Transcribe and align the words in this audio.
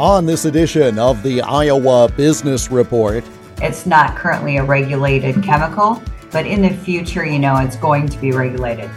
On 0.00 0.24
this 0.24 0.44
edition 0.44 0.96
of 0.96 1.24
the 1.24 1.42
Iowa 1.42 2.08
Business 2.16 2.70
Report, 2.70 3.24
it's 3.60 3.84
not 3.84 4.14
currently 4.14 4.58
a 4.58 4.62
regulated 4.62 5.42
chemical, 5.42 6.00
but 6.30 6.46
in 6.46 6.62
the 6.62 6.70
future, 6.70 7.26
you 7.26 7.40
know, 7.40 7.56
it's 7.56 7.74
going 7.74 8.06
to 8.06 8.18
be 8.18 8.30
regulated. 8.30 8.88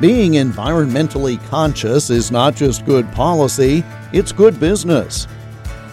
Being 0.00 0.32
environmentally 0.32 1.46
conscious 1.50 2.08
is 2.08 2.30
not 2.30 2.56
just 2.56 2.86
good 2.86 3.06
policy, 3.12 3.84
it's 4.14 4.32
good 4.32 4.58
business. 4.58 5.28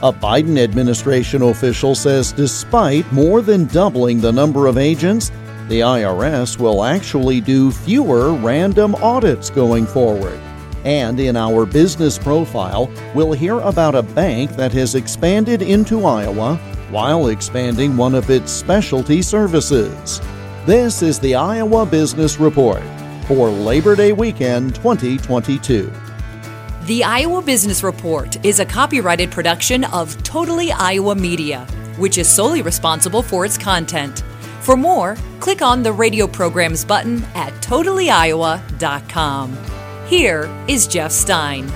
A 0.02 0.14
Biden 0.14 0.58
administration 0.58 1.42
official 1.42 1.94
says 1.94 2.32
despite 2.32 3.12
more 3.12 3.42
than 3.42 3.66
doubling 3.66 4.22
the 4.22 4.32
number 4.32 4.68
of 4.68 4.78
agents, 4.78 5.30
the 5.68 5.82
IRS 5.82 6.58
will 6.58 6.86
actually 6.86 7.42
do 7.42 7.70
fewer 7.70 8.32
random 8.32 8.96
audits 8.96 9.50
going 9.50 9.86
forward. 9.86 10.40
And 10.84 11.20
in 11.20 11.36
our 11.36 11.66
business 11.66 12.20
profile, 12.20 12.92
we'll 13.16 13.34
hear 13.34 13.60
about 13.60 13.96
a 13.96 14.04
bank 14.04 14.52
that 14.58 14.74
has 14.74 14.96
expanded 14.96 15.62
into 15.62 16.06
Iowa 16.06 16.58
while 16.90 17.28
expanding 17.28 17.98
one 17.98 18.16
of 18.16 18.30
its 18.30 18.52
specialty 18.52 19.22
services. 19.22 20.22
This 20.66 21.02
is 21.02 21.20
the 21.20 21.36
Iowa 21.36 21.86
Business 21.86 22.40
Report 22.40 22.84
for 23.28 23.50
Labor 23.50 23.96
Day 23.96 24.14
weekend 24.14 24.76
2022. 24.76 25.92
The 26.86 27.04
Iowa 27.04 27.42
Business 27.42 27.82
Report 27.82 28.46
is 28.46 28.60
a 28.60 28.66
copyrighted 28.66 29.32
production 29.32 29.86
of 29.86 30.22
Totally 30.24 30.74
Iowa 30.74 31.16
Media, 31.16 31.66
which 31.98 32.18
is 32.18 32.28
solely 32.28 32.62
responsible 32.62 33.22
for 33.22 33.46
its 33.46 33.58
content. 33.58 34.22
For 34.60 34.76
more, 34.76 35.16
click 35.40 35.62
on 35.62 35.82
the 35.82 35.94
radio 35.94 36.28
programs 36.28 36.84
button 36.84 37.24
at 37.36 37.54
totallyiowa.com. 37.62 39.73
Here 40.14 40.48
is 40.68 40.86
Jeff 40.86 41.12
Stein. 41.12 41.68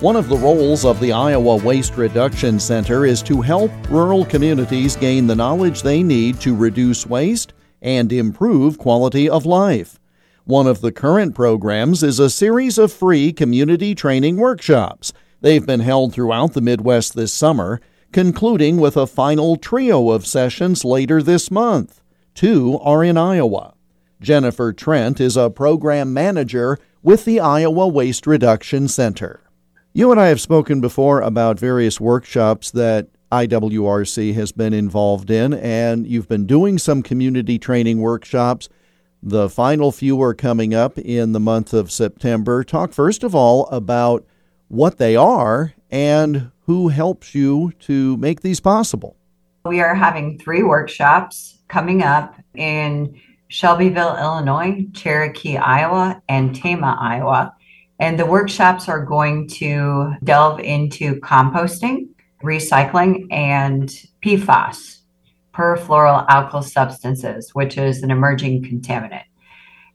One 0.00 0.16
of 0.16 0.30
the 0.30 0.36
roles 0.38 0.86
of 0.86 0.98
the 0.98 1.12
Iowa 1.12 1.56
Waste 1.56 1.98
Reduction 1.98 2.58
Center 2.58 3.04
is 3.04 3.22
to 3.24 3.42
help 3.42 3.70
rural 3.90 4.24
communities 4.24 4.96
gain 4.96 5.26
the 5.26 5.36
knowledge 5.36 5.82
they 5.82 6.02
need 6.02 6.40
to 6.40 6.56
reduce 6.56 7.04
waste 7.04 7.52
and 7.82 8.10
improve 8.14 8.78
quality 8.78 9.28
of 9.28 9.44
life. 9.44 10.00
One 10.44 10.66
of 10.66 10.80
the 10.80 10.90
current 10.90 11.34
programs 11.34 12.02
is 12.02 12.18
a 12.18 12.30
series 12.30 12.78
of 12.78 12.94
free 12.94 13.34
community 13.34 13.94
training 13.94 14.38
workshops. 14.38 15.12
They've 15.42 15.66
been 15.66 15.80
held 15.80 16.14
throughout 16.14 16.54
the 16.54 16.62
Midwest 16.62 17.14
this 17.14 17.30
summer, 17.30 17.82
concluding 18.10 18.78
with 18.78 18.96
a 18.96 19.06
final 19.06 19.56
trio 19.56 20.12
of 20.12 20.26
sessions 20.26 20.82
later 20.82 21.22
this 21.22 21.50
month. 21.50 22.00
Two 22.34 22.78
are 22.78 23.04
in 23.04 23.18
Iowa. 23.18 23.74
Jennifer 24.20 24.72
Trent 24.72 25.20
is 25.20 25.36
a 25.36 25.50
program 25.50 26.14
manager 26.14 26.78
with 27.02 27.24
the 27.24 27.40
Iowa 27.40 27.86
Waste 27.86 28.26
Reduction 28.26 28.88
Center. 28.88 29.40
You 29.92 30.10
and 30.10 30.20
I 30.20 30.26
have 30.26 30.40
spoken 30.40 30.80
before 30.80 31.20
about 31.20 31.58
various 31.58 32.00
workshops 32.00 32.70
that 32.72 33.08
IWRC 33.30 34.34
has 34.34 34.52
been 34.52 34.72
involved 34.72 35.30
in, 35.30 35.54
and 35.54 36.06
you've 36.06 36.28
been 36.28 36.46
doing 36.46 36.78
some 36.78 37.02
community 37.02 37.58
training 37.58 38.00
workshops. 38.00 38.68
The 39.22 39.48
final 39.48 39.92
few 39.92 40.20
are 40.22 40.34
coming 40.34 40.74
up 40.74 40.98
in 40.98 41.32
the 41.32 41.40
month 41.40 41.72
of 41.72 41.90
September. 41.90 42.64
Talk 42.64 42.92
first 42.92 43.22
of 43.22 43.34
all 43.34 43.66
about 43.66 44.24
what 44.68 44.98
they 44.98 45.16
are 45.16 45.74
and 45.90 46.50
who 46.66 46.88
helps 46.88 47.34
you 47.34 47.72
to 47.80 48.16
make 48.18 48.42
these 48.42 48.60
possible. 48.60 49.16
We 49.64 49.80
are 49.80 49.94
having 49.94 50.38
three 50.38 50.62
workshops 50.62 51.58
coming 51.68 52.02
up 52.02 52.34
in 52.54 53.20
Shelbyville, 53.48 54.16
Illinois, 54.16 54.86
Cherokee, 54.92 55.56
Iowa, 55.56 56.22
and 56.28 56.54
Tama, 56.54 56.96
Iowa. 57.00 57.54
And 57.98 58.18
the 58.18 58.26
workshops 58.26 58.88
are 58.88 59.04
going 59.04 59.48
to 59.48 60.12
delve 60.22 60.60
into 60.60 61.16
composting, 61.20 62.08
recycling, 62.42 63.26
and 63.32 63.88
PFAS 64.22 64.98
perfluoroalkyl 65.58 66.62
substances, 66.62 67.52
which 67.52 67.76
is 67.76 68.02
an 68.02 68.12
emerging 68.12 68.62
contaminant. 68.62 69.24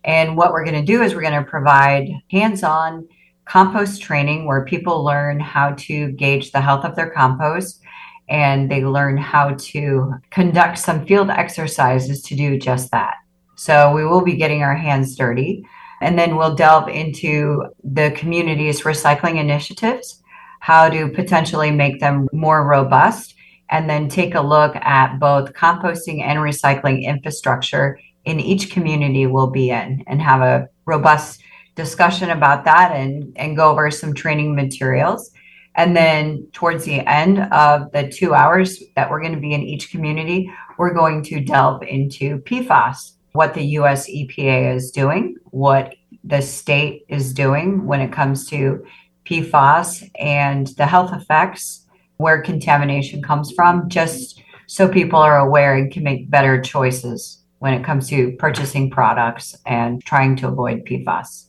And 0.04 0.36
what 0.36 0.52
we're 0.52 0.66
going 0.66 0.86
to 0.86 0.92
do 0.92 1.02
is 1.02 1.16
we're 1.16 1.22
going 1.22 1.42
to 1.42 1.50
provide 1.50 2.10
hands 2.30 2.64
on 2.64 3.08
compost 3.46 4.02
training 4.02 4.46
where 4.46 4.66
people 4.66 5.04
learn 5.04 5.40
how 5.40 5.72
to 5.72 6.12
gauge 6.12 6.52
the 6.52 6.60
health 6.60 6.84
of 6.84 6.96
their 6.96 7.10
compost 7.10 7.82
and 8.28 8.70
they 8.70 8.84
learn 8.84 9.18
how 9.18 9.54
to 9.58 10.14
conduct 10.32 10.80
some 10.80 11.06
field 11.06 11.30
exercises 11.30 12.22
to 12.24 12.36
do 12.36 12.58
just 12.58 12.92
that. 12.92 13.16
So 13.64 13.94
we 13.94 14.06
will 14.06 14.20
be 14.22 14.36
getting 14.36 14.62
our 14.62 14.76
hands 14.76 15.16
dirty. 15.16 15.66
And 16.02 16.20
then 16.20 16.36
we'll 16.36 16.54
delve 16.54 16.90
into 16.90 17.64
the 17.82 18.12
community's 18.12 18.82
recycling 18.82 19.38
initiatives, 19.40 20.22
how 20.60 20.90
to 20.90 21.08
potentially 21.08 21.72
make 21.72 22.02
them 22.02 22.28
more 22.34 22.68
robust, 22.68 23.36
and 23.70 23.90
then 23.90 24.10
take 24.10 24.36
a 24.36 24.42
look 24.42 24.76
at 24.76 25.18
both 25.18 25.54
composting 25.54 26.22
and 26.22 26.40
recycling 26.40 27.06
infrastructure 27.06 27.98
in 28.26 28.42
each 28.42 28.70
community 28.70 29.28
we'll 29.28 29.50
be 29.50 29.70
in 29.70 30.04
and 30.08 30.22
have 30.22 30.42
a 30.42 30.68
robust 30.86 31.42
discussion 31.76 32.32
about 32.32 32.66
that 32.66 32.92
and, 32.92 33.32
and 33.38 33.56
go 33.56 33.72
over 33.72 33.90
some 33.90 34.14
training 34.14 34.56
materials. 34.56 35.32
And 35.76 35.96
then 35.96 36.48
towards 36.52 36.84
the 36.84 37.00
end 37.10 37.40
of 37.40 37.94
the 37.94 38.10
two 38.10 38.34
hours 38.34 38.84
that 38.98 39.10
we're 39.10 39.22
going 39.22 39.36
to 39.36 39.40
be 39.40 39.54
in 39.54 39.64
each 39.64 39.90
community, 39.90 40.52
we're 40.78 40.94
going 40.94 41.24
to 41.24 41.40
delve 41.40 41.82
into 41.84 42.40
PFAS, 42.40 43.14
what 43.34 43.54
the 43.56 43.66
US 43.78 44.08
EPA 44.08 44.76
is 44.76 44.92
doing, 44.92 45.36
what 45.46 45.96
the 46.24 46.42
state 46.42 47.04
is 47.10 47.34
doing 47.34 47.86
when 47.86 48.00
it 48.00 48.12
comes 48.12 48.48
to 48.50 48.86
PFAS 49.26 50.10
and 50.20 50.68
the 50.78 50.86
health 50.86 51.12
effects 51.14 51.86
where 52.18 52.42
contamination 52.42 53.22
comes 53.22 53.52
from, 53.52 53.90
just 53.90 54.42
so 54.68 54.88
people 54.88 55.20
are 55.20 55.40
aware 55.40 55.76
and 55.76 55.92
can 55.92 56.04
make 56.04 56.30
better 56.30 56.62
choices 56.62 57.44
when 57.60 57.74
it 57.74 57.84
comes 57.84 58.08
to 58.10 58.34
purchasing 58.34 58.90
products 58.90 59.56
and 59.66 60.04
trying 60.06 60.36
to 60.36 60.48
avoid 60.48 60.86
PFAS. 60.86 61.48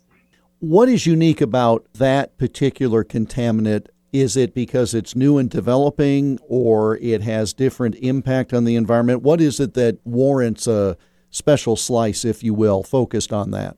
What 0.61 0.89
is 0.89 1.07
unique 1.07 1.43
about 1.43 1.87
that 1.95 2.39
particular 2.39 3.05
contaminant? 3.05 3.89
Is 4.13 4.37
it 4.37 4.55
because 4.55 4.95
it's 4.95 5.15
new 5.15 5.37
and 5.37 5.51
developing 5.51 6.39
or 6.49 6.97
it 6.99 7.21
has 7.23 7.53
different 7.53 7.97
impact 7.97 8.55
on 8.55 8.65
the 8.65 8.77
environment? 8.77 9.23
What 9.23 9.41
is 9.41 9.61
it 9.61 9.75
that 9.75 9.99
warrants 10.05 10.67
a 10.67 10.97
special 11.35 11.75
slice, 11.77 12.25
if 12.25 12.43
you 12.43 12.55
will, 12.55 12.83
focused 12.83 13.33
on 13.33 13.51
that? 13.51 13.77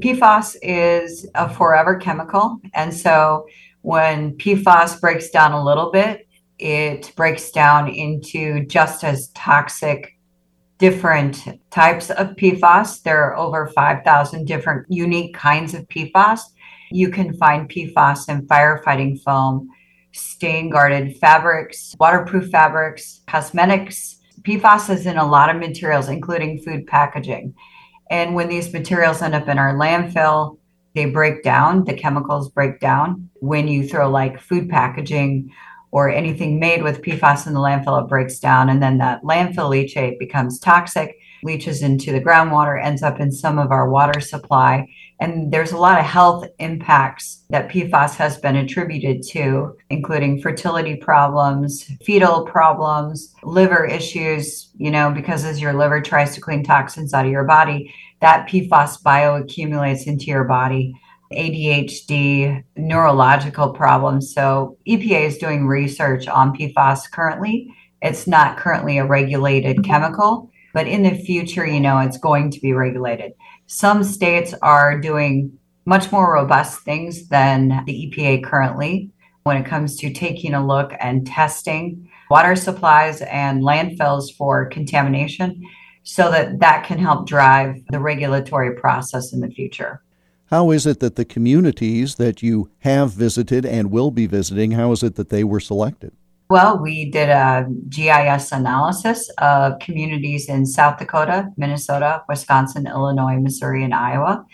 PFAS 0.00 0.56
is 0.62 1.26
a 1.34 1.48
forever 1.48 1.96
chemical. 1.96 2.58
And 2.74 2.92
so 2.92 3.46
when 3.82 4.36
PFAS 4.38 5.00
breaks 5.00 5.30
down 5.30 5.52
a 5.52 5.62
little 5.62 5.92
bit, 5.92 6.26
it 6.58 7.12
breaks 7.16 7.50
down 7.50 7.88
into 7.88 8.64
just 8.66 9.04
as 9.04 9.28
toxic 9.28 10.18
different 10.78 11.60
types 11.70 12.10
of 12.10 12.28
PFAS. 12.36 13.02
There 13.02 13.22
are 13.24 13.36
over 13.36 13.68
5,000 13.68 14.46
different 14.46 14.86
unique 14.88 15.34
kinds 15.34 15.74
of 15.74 15.86
PFAS. 15.88 16.40
You 16.90 17.10
can 17.10 17.34
find 17.36 17.68
PFAS 17.68 18.28
in 18.28 18.46
firefighting 18.46 19.22
foam, 19.22 19.68
stain 20.12 20.70
guarded 20.70 21.16
fabrics, 21.18 21.94
waterproof 21.98 22.50
fabrics, 22.50 23.20
cosmetics. 23.26 24.15
PFAS 24.46 24.90
is 24.90 25.06
in 25.06 25.18
a 25.18 25.26
lot 25.26 25.50
of 25.50 25.56
materials, 25.56 26.08
including 26.08 26.60
food 26.62 26.86
packaging. 26.86 27.52
And 28.10 28.36
when 28.36 28.48
these 28.48 28.72
materials 28.72 29.20
end 29.20 29.34
up 29.34 29.48
in 29.48 29.58
our 29.58 29.74
landfill, 29.74 30.58
they 30.94 31.06
break 31.06 31.42
down, 31.42 31.84
the 31.84 31.94
chemicals 31.94 32.48
break 32.48 32.78
down. 32.78 33.28
When 33.40 33.66
you 33.66 33.88
throw 33.88 34.08
like 34.08 34.40
food 34.40 34.70
packaging 34.70 35.52
or 35.90 36.08
anything 36.08 36.60
made 36.60 36.84
with 36.84 37.02
PFAS 37.02 37.48
in 37.48 37.54
the 37.54 37.60
landfill, 37.60 38.00
it 38.00 38.08
breaks 38.08 38.38
down. 38.38 38.68
And 38.68 38.80
then 38.80 38.98
that 38.98 39.24
landfill 39.24 39.68
leachate 39.68 40.20
becomes 40.20 40.60
toxic, 40.60 41.16
leaches 41.42 41.82
into 41.82 42.12
the 42.12 42.20
groundwater, 42.20 42.82
ends 42.82 43.02
up 43.02 43.20
in 43.20 43.30
some 43.30 43.58
of 43.58 43.70
our 43.70 43.88
water 43.88 44.20
supply. 44.20 44.86
And 45.20 45.50
there's 45.52 45.72
a 45.72 45.78
lot 45.78 45.98
of 45.98 46.04
health 46.04 46.46
impacts 46.58 47.42
that 47.50 47.70
PFAS 47.70 48.16
has 48.16 48.36
been 48.38 48.56
attributed 48.56 49.22
to, 49.28 49.76
including 49.88 50.40
fertility 50.40 50.96
problems, 50.96 51.84
fetal 52.04 52.44
problems, 52.44 53.34
liver 53.42 53.84
issues, 53.84 54.70
you 54.76 54.90
know, 54.90 55.10
because 55.10 55.44
as 55.44 55.60
your 55.60 55.72
liver 55.72 56.00
tries 56.00 56.34
to 56.34 56.40
clean 56.40 56.62
toxins 56.62 57.14
out 57.14 57.24
of 57.24 57.32
your 57.32 57.44
body, 57.44 57.94
that 58.20 58.48
PFAS 58.48 59.02
bioaccumulates 59.02 60.06
into 60.06 60.26
your 60.26 60.44
body. 60.44 60.94
ADHD, 61.32 62.62
neurological 62.76 63.70
problems. 63.70 64.32
So, 64.32 64.78
EPA 64.86 65.26
is 65.26 65.38
doing 65.38 65.66
research 65.66 66.28
on 66.28 66.56
PFAS 66.56 67.10
currently. 67.10 67.68
It's 68.02 68.26
not 68.26 68.58
currently 68.58 68.98
a 68.98 69.04
regulated 69.04 69.84
chemical, 69.84 70.50
but 70.76 70.86
in 70.86 71.04
the 71.04 71.16
future, 71.16 71.66
you 71.66 71.80
know, 71.80 72.00
it's 72.00 72.18
going 72.18 72.50
to 72.50 72.60
be 72.60 72.74
regulated. 72.74 73.32
Some 73.66 74.04
states 74.04 74.52
are 74.60 75.00
doing 75.00 75.58
much 75.86 76.12
more 76.12 76.34
robust 76.34 76.80
things 76.80 77.28
than 77.28 77.82
the 77.86 78.12
EPA 78.12 78.44
currently 78.44 79.10
when 79.44 79.56
it 79.56 79.64
comes 79.64 79.96
to 79.96 80.12
taking 80.12 80.52
a 80.52 80.66
look 80.66 80.92
and 81.00 81.26
testing 81.26 82.10
water 82.28 82.54
supplies 82.54 83.22
and 83.22 83.62
landfills 83.62 84.24
for 84.36 84.66
contamination 84.66 85.62
so 86.02 86.30
that 86.30 86.60
that 86.60 86.84
can 86.84 86.98
help 86.98 87.26
drive 87.26 87.76
the 87.88 87.98
regulatory 87.98 88.74
process 88.74 89.32
in 89.32 89.40
the 89.40 89.48
future. 89.48 90.02
How 90.50 90.72
is 90.72 90.84
it 90.84 91.00
that 91.00 91.16
the 91.16 91.24
communities 91.24 92.16
that 92.16 92.42
you 92.42 92.68
have 92.80 93.12
visited 93.12 93.64
and 93.64 93.90
will 93.90 94.10
be 94.10 94.26
visiting, 94.26 94.72
how 94.72 94.92
is 94.92 95.02
it 95.02 95.14
that 95.14 95.30
they 95.30 95.42
were 95.42 95.58
selected? 95.58 96.12
Well, 96.48 96.78
we 96.78 97.10
did 97.10 97.28
a 97.28 97.66
GIS 97.88 98.52
analysis 98.52 99.28
of 99.38 99.80
communities 99.80 100.48
in 100.48 100.64
South 100.64 100.96
Dakota, 100.96 101.48
Minnesota, 101.56 102.22
Wisconsin, 102.28 102.86
Illinois, 102.86 103.40
Missouri, 103.40 103.82
and 103.82 103.92
Iowa. 103.92 104.46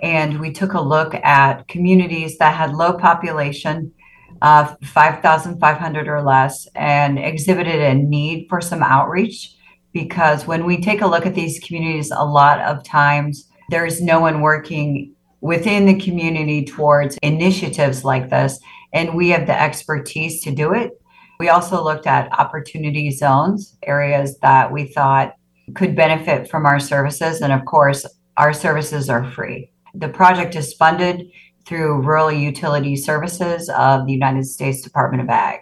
And 0.00 0.40
we 0.40 0.52
took 0.52 0.74
a 0.74 0.80
look 0.80 1.14
at 1.14 1.66
communities 1.66 2.36
that 2.36 2.54
had 2.54 2.74
low 2.74 2.92
population, 2.98 3.92
uh, 4.42 4.74
5,500 4.84 6.06
or 6.06 6.22
less, 6.22 6.68
and 6.74 7.18
exhibited 7.18 7.80
a 7.80 7.94
need 7.94 8.46
for 8.50 8.60
some 8.60 8.82
outreach. 8.82 9.54
Because 9.94 10.46
when 10.46 10.66
we 10.66 10.82
take 10.82 11.00
a 11.00 11.06
look 11.06 11.24
at 11.24 11.34
these 11.34 11.60
communities, 11.60 12.10
a 12.10 12.26
lot 12.26 12.60
of 12.60 12.84
times 12.84 13.48
there's 13.70 14.02
no 14.02 14.20
one 14.20 14.42
working 14.42 15.14
within 15.40 15.86
the 15.86 15.98
community 15.98 16.66
towards 16.66 17.16
initiatives 17.22 18.04
like 18.04 18.28
this. 18.28 18.60
And 18.92 19.14
we 19.14 19.30
have 19.30 19.46
the 19.46 19.58
expertise 19.58 20.42
to 20.42 20.50
do 20.50 20.74
it. 20.74 20.97
We 21.38 21.50
also 21.50 21.84
looked 21.84 22.08
at 22.08 22.32
opportunity 22.36 23.12
zones, 23.12 23.76
areas 23.84 24.38
that 24.38 24.72
we 24.72 24.86
thought 24.86 25.36
could 25.76 25.94
benefit 25.94 26.50
from 26.50 26.66
our 26.66 26.80
services. 26.80 27.40
And 27.40 27.52
of 27.52 27.64
course, 27.64 28.04
our 28.36 28.52
services 28.52 29.08
are 29.08 29.30
free. 29.30 29.70
The 29.94 30.08
project 30.08 30.56
is 30.56 30.74
funded 30.74 31.30
through 31.64 32.02
Rural 32.02 32.32
Utility 32.32 32.96
Services 32.96 33.68
of 33.68 34.06
the 34.06 34.12
United 34.12 34.46
States 34.46 34.82
Department 34.82 35.22
of 35.22 35.28
Ag. 35.28 35.60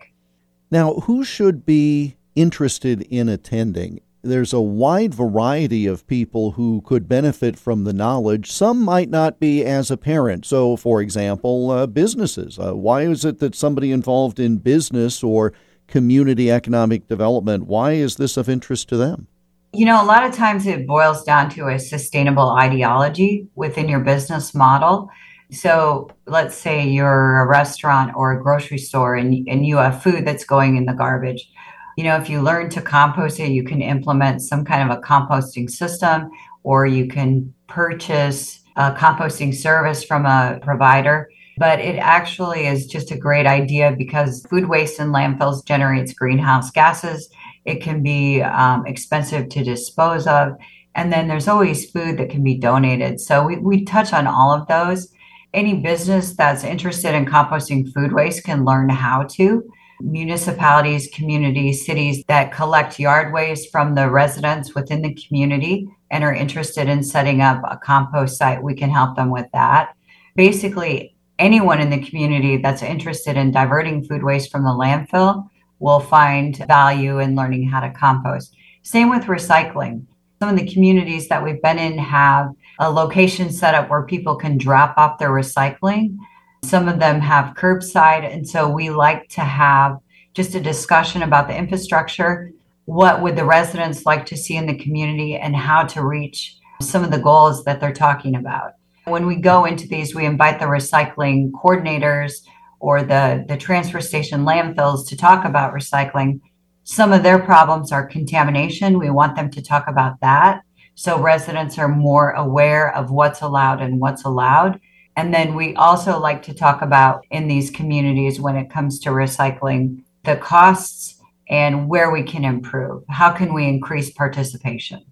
Now, 0.71 0.95
who 0.95 1.25
should 1.25 1.67
be 1.67 2.17
interested 2.35 3.03
in 3.03 3.29
attending? 3.29 4.01
There's 4.23 4.55
a 4.55 4.61
wide 4.61 5.15
variety 5.15 5.87
of 5.87 6.07
people 6.07 6.53
who 6.53 6.81
could 6.87 7.07
benefit 7.07 7.59
from 7.59 7.85
the 7.85 7.93
knowledge. 7.93 8.51
Some 8.51 8.83
might 8.83 9.11
not 9.11 9.39
be 9.39 9.63
as 9.65 9.91
apparent. 9.91 10.47
So, 10.47 10.77
for 10.77 11.03
example, 11.03 11.71
uh, 11.71 11.87
businesses. 11.87 12.59
Uh, 12.59 12.75
why 12.75 13.03
is 13.03 13.25
it 13.25 13.41
that 13.41 13.55
somebody 13.55 13.93
involved 13.93 14.41
in 14.41 14.57
business 14.57 15.23
or 15.23 15.53
community 15.87 16.51
economic 16.51 17.09
development, 17.09 17.67
why 17.67 17.93
is 17.93 18.17
this 18.17 18.37
of 18.37 18.49
interest 18.49 18.89
to 18.89 18.97
them? 18.97 19.27
You 19.73 19.85
know, 19.85 20.03
a 20.03 20.07
lot 20.07 20.25
of 20.25 20.35
times 20.35 20.67
it 20.67 20.87
boils 20.87 21.23
down 21.25 21.51
to 21.51 21.69
a 21.69 21.79
sustainable 21.79 22.51
ideology 22.51 23.49
within 23.55 23.89
your 23.89 24.01
business 24.01 24.55
model. 24.55 25.11
So 25.51 26.09
let's 26.27 26.57
say 26.57 26.89
you're 26.89 27.41
a 27.41 27.47
restaurant 27.47 28.13
or 28.17 28.33
a 28.33 28.43
grocery 28.43 28.79
store 28.79 29.15
and, 29.15 29.47
and 29.49 29.67
you 29.67 29.77
have 29.77 30.03
food 30.03 30.27
that's 30.27 30.45
going 30.45 30.77
in 30.77 30.87
the 30.87 30.93
garbage. 30.93 31.49
You 31.97 32.05
know, 32.05 32.17
if 32.17 32.29
you 32.29 32.41
learn 32.41 32.69
to 32.71 32.83
compost 32.83 33.39
it, 33.39 33.51
you 33.51 33.65
can 33.65 33.81
implement 33.81 34.43
some 34.43 34.65
kind 34.65 34.91
of 34.91 34.97
a 34.97 35.01
composting 35.01 35.71
system 35.71 36.31
or 36.63 36.87
you 36.87 37.07
can 37.07 37.55
purchase 37.69 38.61
a 38.77 38.93
composting 38.93 39.55
service 39.55 40.05
from 40.05 40.27
a 40.27 40.59
provider. 40.63 41.31
But 41.59 41.81
it 41.81 41.97
actually 41.97 42.67
is 42.67 42.87
just 42.87 43.11
a 43.11 43.19
great 43.19 43.47
idea 43.47 43.95
because 43.97 44.45
food 44.51 44.69
waste 44.69 45.01
in 45.01 45.09
landfills 45.09 45.65
generates 45.65 46.13
greenhouse 46.13 46.71
gases 46.71 47.31
it 47.67 47.83
can 47.83 48.03
be 48.03 48.41
um, 48.43 48.87
expensive 48.87 49.49
to 49.51 49.65
dispose 49.65 50.27
of. 50.27 50.57
And 50.95 51.13
then 51.13 51.29
there's 51.29 51.49
always 51.49 51.91
food 51.91 52.17
that 52.19 52.31
can 52.31 52.43
be 52.43 52.57
donated. 52.57 53.21
So 53.21 53.45
we, 53.45 53.59
we 53.59 53.85
touch 53.85 54.13
on 54.13 54.27
all 54.27 54.53
of 54.53 54.67
those. 54.69 55.13
Any 55.53 55.75
business 55.75 56.35
that's 56.35 56.65
interested 56.65 57.15
in 57.15 57.27
composting 57.27 57.93
food 57.93 58.13
waste 58.13 58.45
can 58.45 58.65
learn 58.65 58.89
how 58.89 59.25
to. 59.33 59.69
Municipalities, 60.01 61.09
communities, 61.13 61.85
cities 61.85 62.23
that 62.29 62.53
collect 62.53 62.99
yard 62.99 63.33
waste 63.33 63.73
from 63.73 63.95
the 63.95 64.11
residents 64.11 64.75
within 64.75 65.03
the 65.03 65.15
community 65.15 65.89
and 66.11 66.23
are 66.23 66.35
interested 66.35 66.89
in 66.89 67.03
setting 67.03 67.41
up 67.41 67.61
a 67.65 67.79
compost 67.79 68.39
site, 68.39 68.63
we 68.63 68.75
can 68.75 68.91
help 68.91 69.17
them 69.17 69.31
with 69.31 69.47
that. 69.53 69.95
Basically, 70.37 71.16
anyone 71.39 71.81
in 71.81 71.91
the 71.91 72.03
community 72.03 72.57
that's 72.57 72.83
interested 72.83 73.37
in 73.37 73.51
diverting 73.51 74.05
food 74.05 74.23
waste 74.23 74.51
from 74.51 74.65
the 74.65 74.71
landfill 74.71 75.49
will 75.79 76.01
find 76.01 76.57
value 76.67 77.19
in 77.19 77.37
learning 77.37 77.69
how 77.69 77.81
to 77.81 77.91
compost. 77.91 78.55
Same 78.83 79.11
with 79.11 79.25
recycling. 79.25 80.07
Some 80.41 80.51
of 80.51 80.57
the 80.57 80.73
communities 80.73 81.29
that 81.29 81.43
we've 81.43 81.63
been 81.63 81.79
in 81.79 81.99
have 81.99 82.53
a 82.79 82.91
location 82.91 83.51
set 83.51 83.75
up 83.75 83.91
where 83.91 84.03
people 84.03 84.37
can 84.37 84.59
drop 84.59 84.97
off 84.97 85.19
their 85.19 85.31
recycling. 85.31 86.17
Some 86.65 86.89
of 86.89 86.99
them 86.99 87.21
have 87.21 87.55
curbside. 87.55 88.31
And 88.31 88.49
so 88.49 88.69
we 88.69 88.91
like 88.91 89.29
to 89.31 89.41
have 89.41 89.99
just 90.35 90.55
a 90.55 90.61
discussion 90.61 91.23
about 91.23 91.49
the 91.49 91.57
infrastructure. 91.57 92.53
What 92.85 93.23
would 93.23 93.37
the 93.37 93.45
residents 93.45 94.07
like 94.07 94.27
to 94.27 94.37
see 94.37 94.57
in 94.57 94.67
the 94.67 94.79
community 94.79 95.37
and 95.37 95.57
how 95.57 95.85
to 95.85 96.05
reach 96.05 96.57
some 96.81 97.03
of 97.03 97.11
the 97.11 97.19
goals 97.19 97.65
that 97.65 97.81
they're 97.81 97.93
talking 97.93 98.37
about? 98.37 98.73
When 99.07 99.27
we 99.27 99.37
go 99.37 99.67
into 99.67 99.87
these, 99.87 100.17
we 100.17 100.27
invite 100.27 100.59
the 100.59 100.67
recycling 100.67 101.53
coordinators 101.53 102.43
or 102.81 103.05
the, 103.05 103.45
the 103.47 103.57
transfer 103.57 104.01
station 104.01 104.45
landfills 104.45 105.07
to 105.07 105.17
talk 105.17 105.45
about 105.45 105.73
recycling. 105.73 106.41
Some 106.83 107.13
of 107.13 107.23
their 107.23 107.39
problems 107.39 107.93
are 107.93 108.05
contamination. 108.05 108.99
We 108.99 109.11
want 109.11 109.37
them 109.37 109.49
to 109.53 109.63
talk 109.63 109.87
about 109.87 110.19
that. 110.23 110.63
So 110.97 111.21
residents 111.21 111.79
are 111.79 111.87
more 111.87 112.33
aware 112.33 112.93
of 112.97 113.13
what's 113.13 113.43
allowed 113.43 113.81
and 113.81 114.01
what's 114.01 114.25
allowed. 114.25 114.81
And 115.15 115.33
then 115.33 115.55
we 115.55 115.77
also 115.77 116.19
like 116.19 116.43
to 116.43 116.53
talk 116.53 116.83
about 116.83 117.25
in 117.31 117.47
these 117.47 117.71
communities 117.71 118.41
when 118.41 118.57
it 118.57 118.71
comes 118.71 118.99
to 119.01 119.11
recycling 119.11 120.03
the 120.25 120.35
costs 120.35 121.23
and 121.49 121.89
where 121.89 122.11
we 122.11 122.25
can 122.25 122.45
improve. 122.45 123.05
How 123.09 123.31
can 123.31 123.55
we 123.55 123.69
increase 123.69 124.11
participation? 124.11 125.05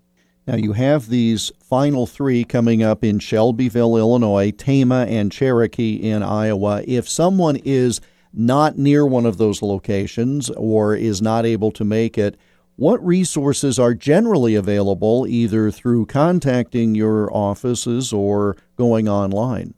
Now, 0.46 0.56
you 0.56 0.74
have 0.74 1.08
these 1.08 1.50
final 1.62 2.06
three 2.06 2.44
coming 2.44 2.82
up 2.82 3.02
in 3.02 3.18
Shelbyville, 3.18 3.96
Illinois, 3.96 4.50
Tama, 4.50 5.06
and 5.08 5.32
Cherokee 5.32 5.94
in 5.94 6.22
Iowa. 6.22 6.82
If 6.86 7.08
someone 7.08 7.56
is 7.64 8.02
not 8.34 8.76
near 8.76 9.06
one 9.06 9.24
of 9.24 9.38
those 9.38 9.62
locations 9.62 10.50
or 10.50 10.94
is 10.94 11.22
not 11.22 11.46
able 11.46 11.70
to 11.72 11.84
make 11.84 12.18
it, 12.18 12.36
what 12.76 13.04
resources 13.04 13.78
are 13.78 13.94
generally 13.94 14.54
available 14.54 15.26
either 15.26 15.70
through 15.70 16.06
contacting 16.06 16.94
your 16.94 17.34
offices 17.34 18.12
or 18.12 18.56
going 18.76 19.08
online? 19.08 19.72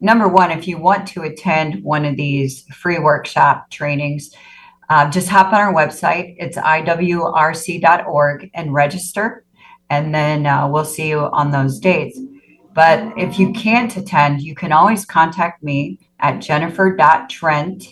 Number 0.00 0.26
one, 0.26 0.50
if 0.50 0.66
you 0.66 0.78
want 0.78 1.06
to 1.08 1.22
attend 1.22 1.84
one 1.84 2.04
of 2.04 2.16
these 2.16 2.64
free 2.74 2.98
workshop 2.98 3.70
trainings, 3.70 4.34
uh, 4.88 5.08
just 5.08 5.28
hop 5.28 5.52
on 5.52 5.60
our 5.60 5.72
website. 5.72 6.34
It's 6.38 6.56
iwrc.org 6.56 8.50
and 8.54 8.74
register 8.74 9.44
and 9.90 10.14
then 10.14 10.46
uh, 10.46 10.68
we'll 10.68 10.84
see 10.84 11.08
you 11.08 11.18
on 11.18 11.50
those 11.50 11.78
dates. 11.78 12.18
But 12.72 13.12
if 13.18 13.38
you 13.38 13.52
can't 13.52 13.94
attend, 13.96 14.40
you 14.40 14.54
can 14.54 14.72
always 14.72 15.04
contact 15.04 15.62
me 15.62 15.98
at 16.20 16.40
jennifer.trent 16.40 17.84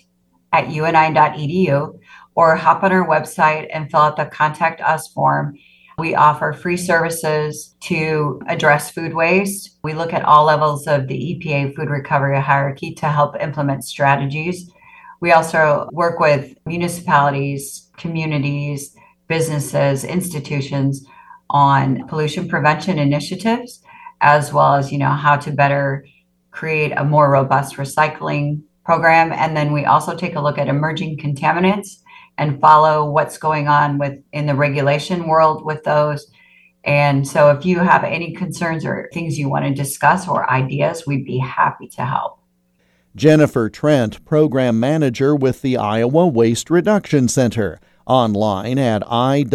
at 0.52 0.70
uni.edu 0.70 1.98
or 2.36 2.56
hop 2.56 2.84
on 2.84 2.92
our 2.92 3.06
website 3.06 3.68
and 3.72 3.90
fill 3.90 4.00
out 4.00 4.16
the 4.16 4.26
contact 4.26 4.80
us 4.80 5.08
form. 5.08 5.58
We 5.98 6.14
offer 6.14 6.52
free 6.52 6.76
services 6.76 7.74
to 7.80 8.40
address 8.46 8.92
food 8.92 9.14
waste. 9.14 9.78
We 9.82 9.94
look 9.94 10.12
at 10.12 10.24
all 10.24 10.44
levels 10.44 10.86
of 10.86 11.08
the 11.08 11.14
EPA 11.34 11.74
food 11.74 11.90
recovery 11.90 12.40
hierarchy 12.40 12.94
to 12.94 13.06
help 13.08 13.34
implement 13.42 13.84
strategies. 13.84 14.70
We 15.20 15.32
also 15.32 15.88
work 15.90 16.20
with 16.20 16.56
municipalities, 16.64 17.90
communities, 17.96 18.94
businesses, 19.26 20.04
institutions 20.04 21.04
on 21.50 22.06
pollution 22.08 22.48
prevention 22.48 22.98
initiatives, 22.98 23.82
as 24.20 24.52
well 24.52 24.74
as, 24.74 24.92
you 24.92 24.98
know, 24.98 25.10
how 25.10 25.36
to 25.36 25.50
better 25.50 26.06
create 26.50 26.92
a 26.96 27.04
more 27.04 27.30
robust 27.30 27.76
recycling 27.76 28.62
program. 28.84 29.32
And 29.32 29.56
then 29.56 29.72
we 29.72 29.84
also 29.84 30.16
take 30.16 30.34
a 30.34 30.40
look 30.40 30.58
at 30.58 30.68
emerging 30.68 31.18
contaminants 31.18 31.98
and 32.36 32.60
follow 32.60 33.10
what's 33.10 33.38
going 33.38 33.68
on 33.68 33.98
with 33.98 34.18
in 34.32 34.46
the 34.46 34.54
regulation 34.54 35.26
world 35.26 35.64
with 35.64 35.84
those. 35.84 36.30
And 36.84 37.26
so 37.26 37.50
if 37.50 37.66
you 37.66 37.80
have 37.80 38.04
any 38.04 38.32
concerns 38.32 38.84
or 38.84 39.10
things 39.12 39.38
you 39.38 39.48
want 39.48 39.64
to 39.66 39.74
discuss 39.74 40.26
or 40.28 40.50
ideas, 40.50 41.06
we'd 41.06 41.24
be 41.24 41.38
happy 41.38 41.88
to 41.88 42.04
help. 42.04 42.38
Jennifer 43.14 43.68
Trent, 43.68 44.24
Program 44.24 44.78
Manager 44.78 45.34
with 45.34 45.60
the 45.60 45.76
Iowa 45.76 46.26
Waste 46.28 46.70
Reduction 46.70 47.26
Center 47.26 47.80
online 48.08 48.78
at 48.78 49.02
iwrc.org. 49.02 49.46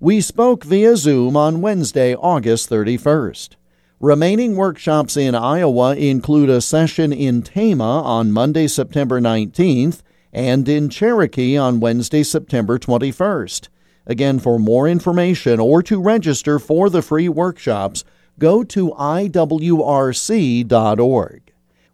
We 0.00 0.20
spoke 0.20 0.64
via 0.64 0.96
Zoom 0.96 1.36
on 1.36 1.60
Wednesday, 1.60 2.14
August 2.14 2.68
31st. 2.70 3.56
Remaining 4.00 4.54
workshops 4.54 5.16
in 5.16 5.34
Iowa 5.34 5.96
include 5.96 6.50
a 6.50 6.60
session 6.60 7.12
in 7.12 7.42
Tama 7.42 8.02
on 8.02 8.32
Monday, 8.32 8.66
September 8.66 9.20
19th, 9.20 10.02
and 10.32 10.68
in 10.68 10.90
Cherokee 10.90 11.56
on 11.56 11.80
Wednesday, 11.80 12.22
September 12.22 12.78
21st. 12.78 13.68
Again, 14.06 14.38
for 14.40 14.58
more 14.58 14.86
information 14.86 15.58
or 15.58 15.82
to 15.84 15.98
register 16.00 16.58
for 16.58 16.90
the 16.90 17.00
free 17.00 17.28
workshops, 17.30 18.04
go 18.38 18.62
to 18.64 18.90
iwrc.org. 18.90 19.32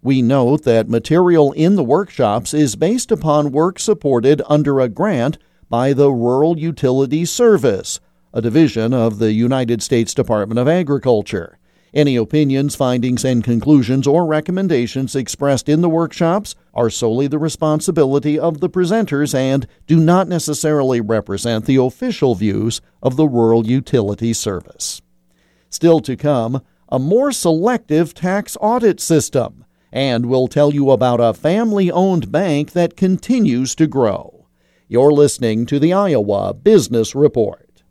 We 0.02 0.22
note 0.22 0.64
that 0.64 0.88
material 0.88 1.52
in 1.52 1.76
the 1.76 1.84
workshops 1.84 2.54
is 2.54 2.74
based 2.74 3.12
upon 3.12 3.52
work 3.52 3.78
supported 3.78 4.40
under 4.46 4.80
a 4.80 4.88
grant 4.88 5.36
by 5.68 5.92
the 5.92 6.10
Rural 6.10 6.58
Utilities 6.58 7.30
Service, 7.30 8.00
a 8.32 8.40
division 8.40 8.94
of 8.94 9.18
the 9.18 9.32
United 9.32 9.82
States 9.82 10.14
Department 10.14 10.58
of 10.58 10.66
Agriculture. 10.66 11.58
Any 11.92 12.16
opinions, 12.16 12.74
findings, 12.76 13.26
and 13.26 13.44
conclusions 13.44 14.06
or 14.06 14.24
recommendations 14.24 15.14
expressed 15.14 15.68
in 15.68 15.82
the 15.82 15.88
workshops 15.88 16.54
are 16.72 16.88
solely 16.88 17.26
the 17.26 17.38
responsibility 17.38 18.38
of 18.38 18.60
the 18.60 18.70
presenters 18.70 19.34
and 19.34 19.66
do 19.86 19.98
not 20.00 20.28
necessarily 20.28 21.02
represent 21.02 21.66
the 21.66 21.76
official 21.76 22.34
views 22.34 22.80
of 23.02 23.16
the 23.16 23.26
Rural 23.26 23.66
Utilities 23.66 24.38
Service. 24.38 25.02
Still 25.68 26.00
to 26.00 26.16
come, 26.16 26.62
a 26.88 26.98
more 26.98 27.32
selective 27.32 28.14
tax 28.14 28.56
audit 28.60 28.98
system, 28.98 29.64
and 29.92 30.26
we'll 30.26 30.48
tell 30.48 30.72
you 30.72 30.90
about 30.90 31.20
a 31.20 31.34
family 31.34 31.90
owned 31.90 32.30
bank 32.30 32.72
that 32.72 32.96
continues 32.96 33.74
to 33.76 33.86
grow. 33.86 34.46
You're 34.88 35.12
listening 35.12 35.66
to 35.66 35.78
the 35.78 35.92
Iowa 35.92 36.54
Business 36.54 37.14
Report. 37.14 37.82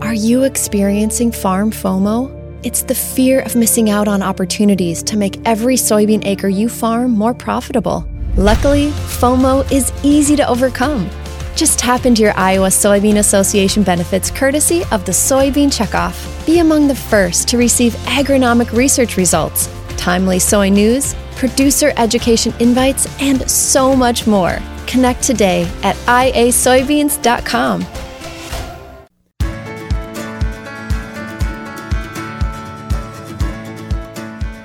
Are 0.00 0.14
you 0.14 0.44
experiencing 0.44 1.32
farm 1.32 1.70
FOMO? 1.70 2.42
It's 2.64 2.82
the 2.82 2.94
fear 2.94 3.40
of 3.40 3.56
missing 3.56 3.90
out 3.90 4.08
on 4.08 4.22
opportunities 4.22 5.02
to 5.04 5.16
make 5.16 5.40
every 5.46 5.76
soybean 5.76 6.24
acre 6.24 6.48
you 6.48 6.68
farm 6.68 7.10
more 7.10 7.34
profitable. 7.34 8.06
Luckily, 8.36 8.90
FOMO 8.90 9.70
is 9.70 9.92
easy 10.02 10.34
to 10.36 10.48
overcome. 10.48 11.08
Just 11.56 11.78
tap 11.78 12.04
into 12.04 12.22
your 12.22 12.36
Iowa 12.36 12.68
Soybean 12.68 13.18
Association 13.18 13.82
benefits 13.82 14.30
courtesy 14.30 14.82
of 14.90 15.04
the 15.04 15.12
Soybean 15.12 15.68
Checkoff. 15.68 16.46
Be 16.46 16.58
among 16.58 16.88
the 16.88 16.94
first 16.94 17.46
to 17.48 17.58
receive 17.58 17.92
agronomic 18.06 18.72
research 18.72 19.16
results, 19.16 19.68
timely 19.94 20.38
soy 20.38 20.68
news, 20.68 21.14
producer 21.36 21.92
education 21.96 22.52
invites, 22.60 23.06
and 23.20 23.48
so 23.50 23.96
much 23.96 24.26
more. 24.26 24.58
Connect 24.86 25.22
today 25.22 25.62
at 25.82 25.96
iasoybeans.com. 26.06 27.86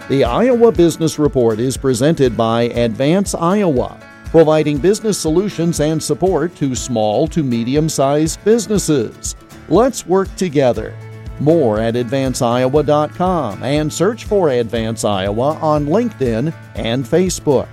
The 0.09 0.23
Iowa 0.23 0.71
Business 0.71 1.19
Report 1.19 1.59
is 1.59 1.77
presented 1.77 2.35
by 2.35 2.63
Advance 2.63 3.35
Iowa, 3.35 3.99
providing 4.31 4.79
business 4.79 5.19
solutions 5.19 5.79
and 5.79 6.01
support 6.01 6.55
to 6.55 6.73
small 6.73 7.27
to 7.27 7.43
medium 7.43 7.87
sized 7.87 8.43
businesses. 8.43 9.35
Let's 9.67 10.07
work 10.07 10.35
together. 10.35 10.95
More 11.39 11.79
at 11.79 11.93
advanceiowa.com 11.93 13.63
and 13.63 13.91
search 13.91 14.25
for 14.25 14.49
Advance 14.49 15.05
Iowa 15.05 15.57
on 15.61 15.85
LinkedIn 15.85 16.53
and 16.75 17.05
Facebook. 17.05 17.69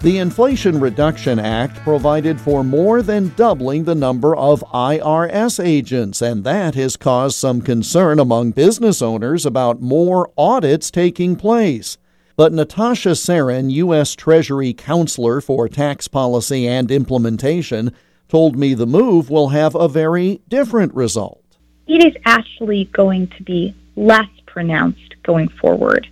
The 0.00 0.18
Inflation 0.18 0.80
Reduction 0.80 1.38
Act 1.38 1.76
provided 1.78 2.40
for 2.40 2.62
more 2.62 3.00
than 3.00 3.32
doubling 3.36 3.84
the 3.84 3.94
number 3.94 4.36
of 4.36 4.64
IRS 4.74 5.64
agents, 5.64 6.20
and 6.20 6.44
that 6.44 6.74
has 6.74 6.96
caused 6.96 7.36
some 7.36 7.62
concern 7.62 8.18
among 8.18 8.50
business 8.50 9.00
owners 9.00 9.46
about 9.46 9.80
more 9.80 10.30
audits 10.36 10.90
taking 10.90 11.36
place. 11.36 11.96
But 12.36 12.52
Natasha 12.52 13.10
Sarin, 13.10 13.70
U.S. 13.70 14.14
Treasury 14.14 14.72
Counselor 14.74 15.40
for 15.40 15.68
Tax 15.68 16.08
Policy 16.08 16.66
and 16.66 16.90
Implementation, 16.90 17.92
told 18.28 18.58
me 18.58 18.74
the 18.74 18.86
move 18.86 19.30
will 19.30 19.50
have 19.50 19.74
a 19.76 19.88
very 19.88 20.42
different 20.48 20.92
result. 20.94 21.43
It 21.86 22.04
is 22.04 22.14
actually 22.24 22.84
going 22.86 23.28
to 23.28 23.42
be 23.42 23.74
less 23.96 24.28
pronounced 24.46 25.14
going 25.22 25.48
forward. 25.48 26.08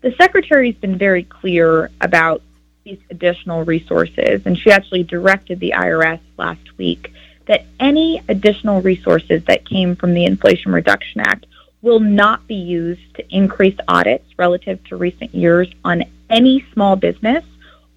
The 0.00 0.14
Secretary 0.20 0.72
has 0.72 0.80
been 0.80 0.98
very 0.98 1.22
clear 1.22 1.90
about 2.00 2.42
these 2.84 2.98
additional 3.10 3.64
resources. 3.64 4.42
And 4.44 4.58
she 4.58 4.70
actually 4.70 5.04
directed 5.04 5.60
the 5.60 5.74
IRS 5.76 6.20
last 6.36 6.76
week 6.78 7.12
that 7.46 7.64
any 7.80 8.22
additional 8.28 8.80
resources 8.82 9.44
that 9.44 9.68
came 9.68 9.96
from 9.96 10.14
the 10.14 10.24
Inflation 10.24 10.72
Reduction 10.72 11.20
Act 11.20 11.46
will 11.80 12.00
not 12.00 12.46
be 12.46 12.54
used 12.54 13.14
to 13.16 13.34
increase 13.34 13.76
audits 13.88 14.24
relative 14.38 14.82
to 14.84 14.96
recent 14.96 15.34
years 15.34 15.68
on 15.84 16.04
any 16.30 16.64
small 16.72 16.94
business 16.94 17.44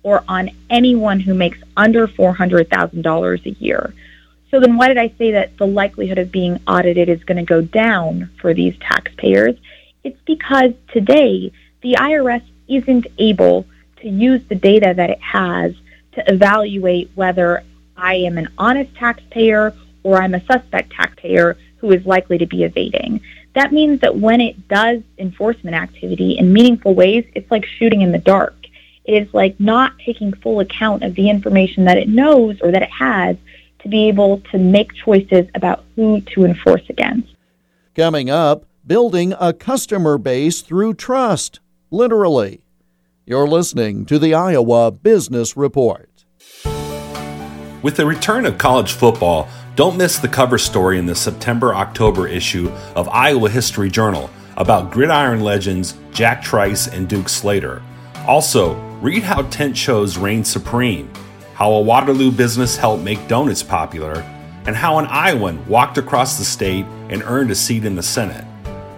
or 0.01 0.23
on 0.27 0.49
anyone 0.69 1.19
who 1.19 1.33
makes 1.33 1.59
under 1.77 2.07
$400,000 2.07 3.45
a 3.45 3.49
year. 3.63 3.93
So 4.55 4.61
then 4.61 4.77
why 4.77 4.87
did 4.87 4.97
I 4.97 5.09
say 5.17 5.31
that 5.31 5.57
the 5.57 5.67
likelihood 5.67 6.17
of 6.17 6.31
being 6.31 6.61
audited 6.65 7.09
is 7.09 7.21
going 7.25 7.35
to 7.35 7.43
go 7.43 7.59
down 7.59 8.29
for 8.39 8.53
these 8.53 8.73
taxpayers? 8.79 9.57
It's 10.05 10.17
because 10.25 10.71
today 10.93 11.51
the 11.81 11.95
IRS 11.95 12.41
isn't 12.69 13.05
able 13.17 13.65
to 13.97 14.07
use 14.07 14.41
the 14.47 14.55
data 14.55 14.93
that 14.95 15.09
it 15.09 15.19
has 15.19 15.73
to 16.13 16.23
evaluate 16.31 17.11
whether 17.15 17.65
I 17.97 18.15
am 18.15 18.37
an 18.37 18.47
honest 18.57 18.95
taxpayer 18.95 19.73
or 20.03 20.21
I'm 20.21 20.35
a 20.35 20.45
suspect 20.45 20.93
taxpayer 20.93 21.57
who 21.79 21.91
is 21.91 22.05
likely 22.05 22.37
to 22.37 22.45
be 22.45 22.63
evading. 22.63 23.19
That 23.55 23.73
means 23.73 23.99
that 23.99 24.15
when 24.15 24.39
it 24.39 24.69
does 24.69 25.01
enforcement 25.17 25.75
activity 25.75 26.37
in 26.37 26.53
meaningful 26.53 26.93
ways, 26.93 27.25
it's 27.35 27.51
like 27.51 27.65
shooting 27.65 28.03
in 28.03 28.13
the 28.13 28.19
dark. 28.19 28.55
It 29.03 29.21
is 29.21 29.33
like 29.33 29.59
not 29.59 29.99
taking 29.99 30.31
full 30.31 30.61
account 30.61 31.03
of 31.03 31.13
the 31.15 31.29
information 31.29 31.83
that 31.83 31.97
it 31.97 32.07
knows 32.07 32.61
or 32.61 32.71
that 32.71 32.83
it 32.83 32.91
has 32.91 33.35
to 33.85 33.89
be 33.89 34.07
able 34.07 34.41
to 34.51 34.57
make 34.57 34.91
choices 34.95 35.45
about 35.53 35.83
who 35.95 36.19
to 36.33 36.43
enforce 36.43 36.81
against. 36.89 37.29
Coming 37.93 38.31
up, 38.31 38.65
building 38.85 39.35
a 39.39 39.53
customer 39.53 40.17
base 40.17 40.63
through 40.63 40.95
trust, 40.95 41.59
literally. 41.91 42.65
You're 43.27 43.47
listening 43.47 44.07
to 44.07 44.17
the 44.17 44.33
Iowa 44.33 44.91
Business 44.91 45.55
Report. 45.55 46.09
With 47.83 47.95
the 47.95 48.07
return 48.07 48.47
of 48.47 48.57
college 48.57 48.93
football, 48.93 49.47
don't 49.75 49.97
miss 49.97 50.17
the 50.17 50.27
cover 50.27 50.57
story 50.57 50.97
in 50.97 51.05
the 51.05 51.13
September 51.13 51.75
October 51.75 52.27
issue 52.27 52.71
of 52.95 53.07
Iowa 53.09 53.51
History 53.51 53.91
Journal 53.91 54.31
about 54.57 54.89
gridiron 54.89 55.41
legends 55.41 55.93
Jack 56.11 56.41
Trice 56.41 56.87
and 56.87 57.07
Duke 57.07 57.29
Slater. 57.29 57.83
Also, 58.25 58.73
read 58.99 59.21
how 59.21 59.43
tent 59.43 59.77
shows 59.77 60.17
reign 60.17 60.43
supreme, 60.43 61.07
how 61.55 61.71
a 61.71 61.81
Waterloo 61.81 62.31
business 62.31 62.77
helped 62.77 63.03
make 63.03 63.27
donuts 63.27 63.63
popular, 63.63 64.19
and 64.67 64.75
how 64.75 64.99
an 64.99 65.05
Iowan 65.05 65.65
walked 65.67 65.97
across 65.97 66.37
the 66.37 66.43
state 66.43 66.85
and 67.09 67.23
earned 67.23 67.49
a 67.49 67.55
seat 67.55 67.85
in 67.85 67.95
the 67.95 68.03
Senate. 68.03 68.45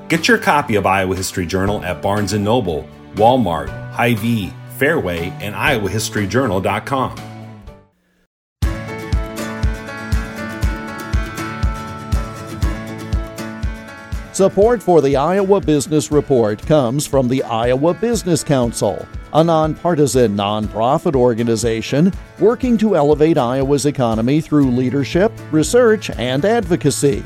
Get 0.10 0.28
your 0.28 0.38
copy 0.38 0.76
of 0.76 0.86
Iowa 0.86 1.16
History 1.16 1.46
Journal 1.46 1.84
at 1.84 2.02
Barnes 2.02 2.34
& 2.34 2.40
Noble, 2.40 2.90
Walmart, 3.16 3.70
Hy-Vee, 3.92 4.52
Fairway, 4.78 5.32
and 5.40 5.54
IowaHistoryJournal.com. 5.54 7.37
Support 14.38 14.84
for 14.84 15.02
the 15.02 15.16
Iowa 15.16 15.60
Business 15.60 16.12
Report 16.12 16.62
comes 16.62 17.08
from 17.08 17.28
the 17.28 17.42
Iowa 17.42 17.96
Business 17.96 18.44
Council, 18.44 19.04
a 19.34 19.44
nonpartisan 19.44 20.38
nonprofit 20.38 21.16
organization 21.16 22.14
working 22.38 22.78
to 22.78 22.96
elevate 22.96 23.40
Iowa's 23.40 23.88
economy 23.88 24.40
through 24.40 24.70
leadership, 24.70 25.32
research, 25.50 26.12
and 26.12 26.46
advocacy. 26.46 27.24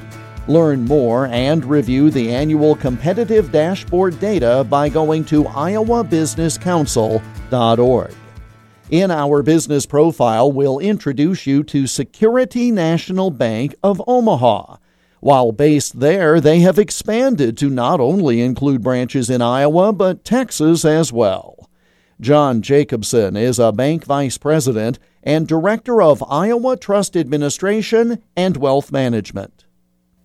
Learn 0.48 0.86
more 0.86 1.25
and 1.25 1.65
review 1.65 2.12
the 2.12 2.34
annual 2.34 2.77
competitive 2.77 3.51
dashboard 3.51 4.18
data 4.22 4.65
by 4.70 4.88
going 4.88 5.25
to 5.25 5.44
iowabusinesscouncil.org. 5.44 8.15
In 8.89 9.12
our 9.12 9.44
business 9.44 9.86
profile, 9.86 10.50
we'll 10.50 10.80
introduce 10.80 11.46
you 11.46 11.65
to 11.65 11.88
Security 11.88 12.72
National 12.72 13.32
Bank 13.32 13.75
of 13.84 14.01
Omaha. 14.08 14.77
While 15.22 15.51
based 15.51 16.00
there, 16.00 16.42
they 16.42 16.62
have 16.62 16.80
expanded 16.80 17.56
to 17.60 17.70
not 17.70 18.00
only 18.00 18.42
include 18.42 18.82
branches 18.82 19.30
in 19.30 19.40
Iowa, 19.40 19.94
but 19.94 20.25
Texas 20.25 20.84
as 20.84 21.13
well. 21.13 21.70
John 22.20 22.63
Jacobson 22.63 23.38
is 23.38 23.60
a 23.60 23.72
bank 23.72 24.04
vice 24.04 24.40
president 24.40 24.98
and 25.22 25.48
director 25.48 26.01
of 26.01 26.24
Iowa 26.28 26.75
Trust 26.75 27.16
Administration 27.16 28.24
and 28.36 28.58
Wealth 28.58 28.92
Management. 28.92 29.66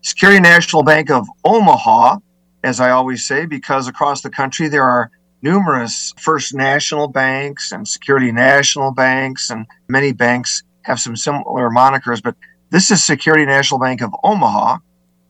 Security 0.01 0.41
National 0.41 0.83
Bank 0.83 1.11
of 1.11 1.29
Omaha, 1.45 2.19
as 2.65 2.81
I 2.81 2.91
always 2.91 3.27
say, 3.27 3.45
because 3.45 3.89
across 3.89 4.23
the 4.23 4.31
country 4.31 4.69
there 4.69 4.85
are 4.85 5.11
numerous 5.43 6.15
First 6.17 6.55
National 6.55 7.07
banks 7.07 7.71
and 7.71 7.87
Security 7.87 8.33
National 8.33 8.93
banks, 8.93 9.51
and 9.51 9.67
many 9.89 10.13
banks 10.13 10.63
have 10.83 11.01
some 11.01 11.17
similar 11.17 11.69
monikers, 11.69 12.23
but 12.23 12.35
this 12.71 12.91
is 12.91 13.05
Security 13.05 13.45
National 13.45 13.79
Bank 13.79 14.01
of 14.01 14.15
Omaha. 14.25 14.79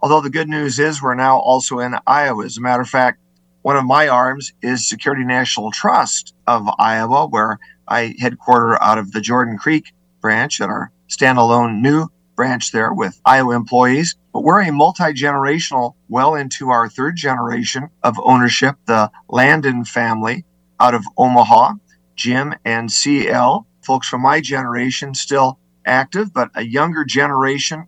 Although 0.01 0.21
the 0.21 0.31
good 0.31 0.49
news 0.49 0.79
is 0.79 1.03
we're 1.03 1.15
now 1.15 1.39
also 1.39 1.79
in 1.79 1.97
Iowa. 2.07 2.45
As 2.45 2.57
a 2.57 2.61
matter 2.61 2.83
of 2.83 2.89
fact, 2.89 3.21
one 3.63 3.77
of 3.77 3.85
my 3.85 4.09
arms 4.09 4.53
is 4.63 4.89
Security 4.89 5.25
National 5.25 5.71
Trust 5.73 6.35
of 6.47 6.69
Iowa, 6.79 7.27
where 7.27 7.59
I 7.89 8.15
headquarter 8.19 8.81
out 8.83 8.99
of 8.99 9.13
the 9.13 9.21
Jordan 9.21 9.59
Creek 9.59 9.93
branch 10.21 10.61
at 10.61 10.69
our 10.69 10.93
standalone 11.09 11.81
new 11.81 12.09
branch 12.37 12.71
there 12.71 12.93
with 12.93 13.21
Iowa 13.25 13.57
employees. 13.57 14.15
But 14.33 14.45
we're 14.45 14.63
a 14.63 14.71
multi 14.71 15.13
generational, 15.15 15.95
well 16.09 16.35
into 16.35 16.71
our 16.71 16.89
third 16.89 17.17
generation 17.17 17.89
of 18.03 18.21
ownership. 18.23 18.77
The 18.87 19.11
Landon 19.29 19.85
family 19.85 20.45
out 20.79 20.95
of 20.95 21.05
Omaha, 21.17 21.75
Jim 22.15 22.55
and 22.65 22.93
CL, 22.93 23.67
folks 23.83 24.09
from 24.09 24.23
my 24.23 24.41
generation 24.41 25.15
still 25.15 25.59
active, 25.87 26.33
but 26.33 26.51
a 26.55 26.63
younger 26.63 27.05
generation 27.05 27.87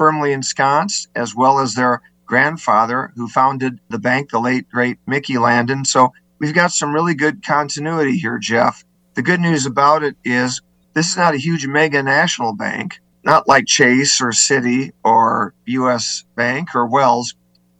firmly 0.00 0.32
ensconced, 0.32 1.08
as 1.14 1.34
well 1.34 1.58
as 1.58 1.74
their 1.74 2.00
grandfather 2.24 3.12
who 3.16 3.28
founded 3.28 3.78
the 3.90 3.98
bank, 3.98 4.30
the 4.30 4.40
late 4.40 4.66
great 4.70 4.96
Mickey 5.06 5.36
Landon. 5.36 5.84
So 5.84 6.14
we've 6.38 6.54
got 6.54 6.72
some 6.72 6.94
really 6.94 7.14
good 7.14 7.44
continuity 7.44 8.16
here, 8.16 8.38
Jeff. 8.38 8.82
The 9.12 9.20
good 9.20 9.40
news 9.40 9.66
about 9.66 10.02
it 10.02 10.16
is 10.24 10.62
this 10.94 11.10
is 11.10 11.18
not 11.18 11.34
a 11.34 11.36
huge 11.36 11.66
mega 11.66 12.02
national 12.02 12.54
bank, 12.54 12.98
not 13.24 13.46
like 13.46 13.66
Chase 13.66 14.22
or 14.22 14.30
Citi 14.30 14.92
or 15.04 15.52
US 15.66 16.24
Bank 16.34 16.74
or 16.74 16.86
Wells, 16.86 17.34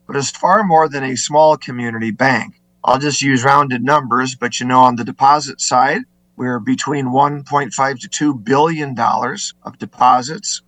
but 0.06 0.14
it's 0.14 0.30
far 0.30 0.62
more 0.62 0.90
than 0.90 1.02
a 1.02 1.16
small 1.16 1.56
community 1.56 2.10
bank. 2.10 2.60
I'll 2.84 2.98
just 2.98 3.22
use 3.22 3.44
rounded 3.44 3.82
numbers, 3.82 4.34
but 4.34 4.60
you 4.60 4.66
know, 4.66 4.80
on 4.80 4.96
the 4.96 5.04
deposit 5.04 5.58
side, 5.58 6.02
we're 6.36 6.58
between 6.58 7.06
1.5 7.06 8.00
to 8.00 8.08
2 8.08 8.34
billion 8.34 8.94
dollars 8.94 9.54
of 9.62 9.78
deposits. 9.78 10.60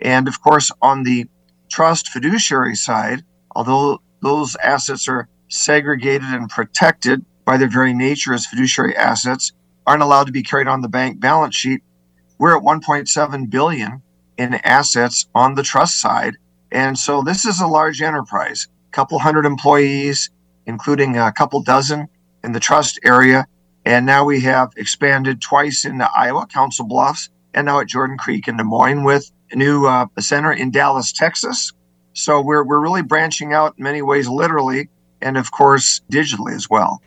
And 0.00 0.28
of 0.28 0.42
course, 0.42 0.70
on 0.82 1.02
the 1.02 1.26
trust 1.70 2.08
fiduciary 2.08 2.74
side, 2.74 3.22
although 3.54 4.00
those 4.22 4.56
assets 4.56 5.08
are 5.08 5.28
segregated 5.48 6.28
and 6.28 6.48
protected 6.48 7.24
by 7.44 7.56
their 7.56 7.68
very 7.68 7.94
nature 7.94 8.34
as 8.34 8.46
fiduciary 8.46 8.96
assets, 8.96 9.52
aren't 9.86 10.02
allowed 10.02 10.26
to 10.26 10.32
be 10.32 10.42
carried 10.42 10.68
on 10.68 10.80
the 10.80 10.88
bank 10.88 11.20
balance 11.20 11.54
sheet. 11.54 11.82
We're 12.38 12.56
at 12.56 12.62
1.7 12.62 13.50
billion 13.50 14.02
in 14.36 14.54
assets 14.54 15.28
on 15.34 15.54
the 15.54 15.62
trust 15.62 16.00
side. 16.00 16.36
And 16.72 16.98
so 16.98 17.22
this 17.22 17.44
is 17.44 17.60
a 17.60 17.66
large 17.66 18.02
enterprise, 18.02 18.66
a 18.88 18.90
couple 18.92 19.18
hundred 19.18 19.46
employees, 19.46 20.30
including 20.66 21.16
a 21.16 21.32
couple 21.32 21.62
dozen 21.62 22.08
in 22.42 22.52
the 22.52 22.60
trust 22.60 22.98
area. 23.04 23.46
And 23.84 24.06
now 24.06 24.24
we 24.24 24.40
have 24.40 24.72
expanded 24.76 25.40
twice 25.40 25.84
into 25.84 26.08
Iowa, 26.16 26.46
Council 26.46 26.86
Bluffs, 26.86 27.28
and 27.52 27.66
now 27.66 27.80
at 27.80 27.86
Jordan 27.86 28.16
Creek 28.16 28.48
in 28.48 28.56
Des 28.56 28.64
Moines 28.64 29.04
with 29.04 29.30
new 29.52 29.86
uh, 29.86 30.06
center 30.18 30.52
in 30.52 30.70
Dallas, 30.70 31.12
Texas. 31.12 31.72
So 32.12 32.40
we're, 32.40 32.64
we're 32.64 32.80
really 32.80 33.02
branching 33.02 33.52
out 33.52 33.74
in 33.76 33.84
many 33.84 34.02
ways, 34.02 34.28
literally, 34.28 34.88
and 35.20 35.36
of 35.36 35.50
course, 35.50 36.00
digitally 36.10 36.54
as 36.54 36.70
well. 36.70 37.02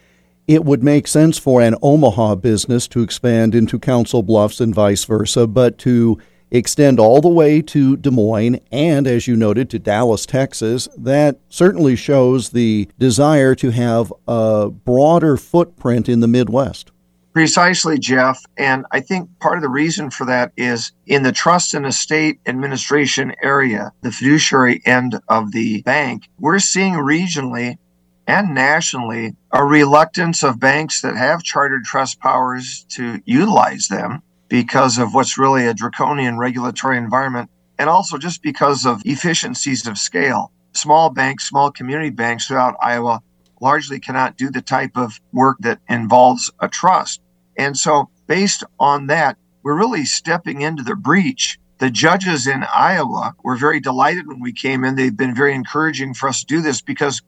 It 0.47 0.63
would 0.63 0.83
make 0.83 1.07
sense 1.07 1.37
for 1.37 1.61
an 1.61 1.75
Omaha 1.81 2.35
business 2.35 2.87
to 2.89 3.01
expand 3.01 3.53
into 3.53 3.79
Council 3.79 4.23
Bluffs 4.23 4.61
and 4.61 4.73
vice 4.73 5.03
versa, 5.03 5.45
but 5.45 5.77
to 5.79 6.17
extend 6.49 6.99
all 6.99 7.19
the 7.19 7.27
way 7.27 7.61
to 7.61 7.97
Des 7.97 8.11
Moines 8.11 8.61
and, 8.71 9.05
as 9.07 9.27
you 9.27 9.35
noted, 9.35 9.69
to 9.69 9.79
Dallas, 9.79 10.25
Texas, 10.25 10.87
that 10.97 11.39
certainly 11.49 11.97
shows 11.97 12.51
the 12.51 12.87
desire 12.97 13.55
to 13.55 13.71
have 13.71 14.13
a 14.27 14.69
broader 14.69 15.35
footprint 15.35 16.07
in 16.07 16.21
the 16.21 16.27
Midwest. 16.27 16.91
Precisely, 17.37 17.99
Jeff. 17.99 18.43
And 18.57 18.87
I 18.91 18.99
think 18.99 19.29
part 19.39 19.59
of 19.59 19.61
the 19.61 19.69
reason 19.69 20.09
for 20.09 20.25
that 20.25 20.53
is 20.57 20.91
in 21.05 21.21
the 21.21 21.31
trust 21.31 21.75
and 21.75 21.85
estate 21.85 22.39
administration 22.47 23.31
area, 23.43 23.91
the 24.01 24.11
fiduciary 24.11 24.81
end 24.87 25.19
of 25.29 25.51
the 25.51 25.83
bank, 25.83 26.29
we're 26.39 26.57
seeing 26.57 26.95
regionally 26.95 27.77
and 28.25 28.55
nationally 28.55 29.35
a 29.51 29.63
reluctance 29.63 30.41
of 30.41 30.59
banks 30.59 31.01
that 31.01 31.15
have 31.15 31.43
chartered 31.43 31.83
trust 31.83 32.19
powers 32.19 32.87
to 32.89 33.21
utilize 33.25 33.87
them 33.87 34.23
because 34.49 34.97
of 34.97 35.13
what's 35.13 35.37
really 35.37 35.67
a 35.67 35.75
draconian 35.75 36.39
regulatory 36.39 36.97
environment, 36.97 37.51
and 37.77 37.87
also 37.87 38.17
just 38.17 38.41
because 38.41 38.83
of 38.83 39.03
efficiencies 39.05 39.85
of 39.85 39.99
scale. 39.99 40.51
Small 40.73 41.11
banks, 41.11 41.47
small 41.47 41.69
community 41.69 42.09
banks 42.09 42.47
throughout 42.47 42.77
Iowa 42.81 43.21
largely 43.61 43.99
cannot 43.99 44.37
do 44.37 44.49
the 44.49 44.63
type 44.63 44.97
of 44.97 45.21
work 45.31 45.57
that 45.59 45.79
involves 45.87 46.49
a 46.59 46.67
trust. 46.67 47.21
And 47.57 47.77
so, 47.77 48.09
based 48.27 48.63
on 48.79 49.07
that, 49.07 49.37
we're 49.63 49.77
really 49.77 50.05
stepping 50.05 50.61
into 50.61 50.83
the 50.83 50.95
breach. 50.95 51.59
The 51.79 51.89
judges 51.89 52.47
in 52.47 52.63
Iowa 52.63 53.35
were 53.43 53.55
very 53.55 53.79
delighted 53.79 54.27
when 54.27 54.39
we 54.39 54.53
came 54.53 54.83
in. 54.83 54.95
They've 54.95 55.15
been 55.15 55.35
very 55.35 55.53
encouraging 55.53 56.13
for 56.13 56.29
us 56.29 56.41
to 56.41 56.45
do 56.45 56.61
this 56.61 56.81
because 56.81 57.21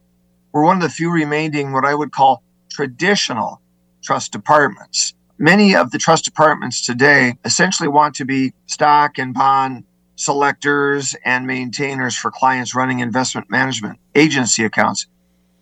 we're 0.52 0.64
one 0.64 0.78
of 0.78 0.84
the 0.84 0.90
few 0.90 1.12
remaining, 1.12 1.74
what 1.74 1.86
I 1.86 1.94
would 1.94 2.12
call 2.12 2.44
traditional 2.70 3.62
trust 4.02 4.32
departments 4.32 5.14
many 5.40 5.74
of 5.74 5.90
the 5.92 5.98
trust 5.98 6.26
departments 6.26 6.86
today 6.86 7.36
essentially 7.46 7.88
want 7.88 8.14
to 8.16 8.26
be 8.26 8.54
stock 8.68 9.18
and 9.18 9.34
bond 9.34 9.86
selectors 10.18 11.16
and 11.24 11.48
maintainers 11.48 12.16
for 12.16 12.30
clients 12.30 12.76
running 12.76 13.00
investment 13.00 13.50
management 13.50 13.98
agency 14.14 14.66
accounts. 14.66 15.08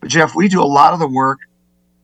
But 0.01 0.09
Jeff, 0.09 0.35
we 0.35 0.47
do 0.47 0.61
a 0.61 0.65
lot 0.65 0.93
of 0.93 0.99
the 0.99 1.07
work 1.07 1.39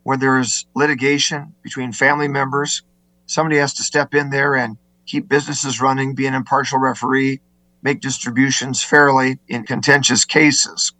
where 0.03 0.17
there's 0.17 0.65
litigation 0.75 1.53
between 1.63 1.91
family 1.91 2.27
members. 2.27 2.83
Somebody 3.25 3.57
has 3.57 3.73
to 3.75 3.83
step 3.83 4.13
in 4.13 4.29
there 4.29 4.55
and 4.55 4.77
keep 5.05 5.27
businesses 5.27 5.81
running, 5.81 6.15
be 6.15 6.27
an 6.27 6.33
impartial 6.33 6.79
referee, 6.79 7.41
make 7.81 8.01
distributions 8.01 8.83
fairly 8.83 9.39
in 9.47 9.63
contentious 9.63 10.25
cases. 10.25 10.93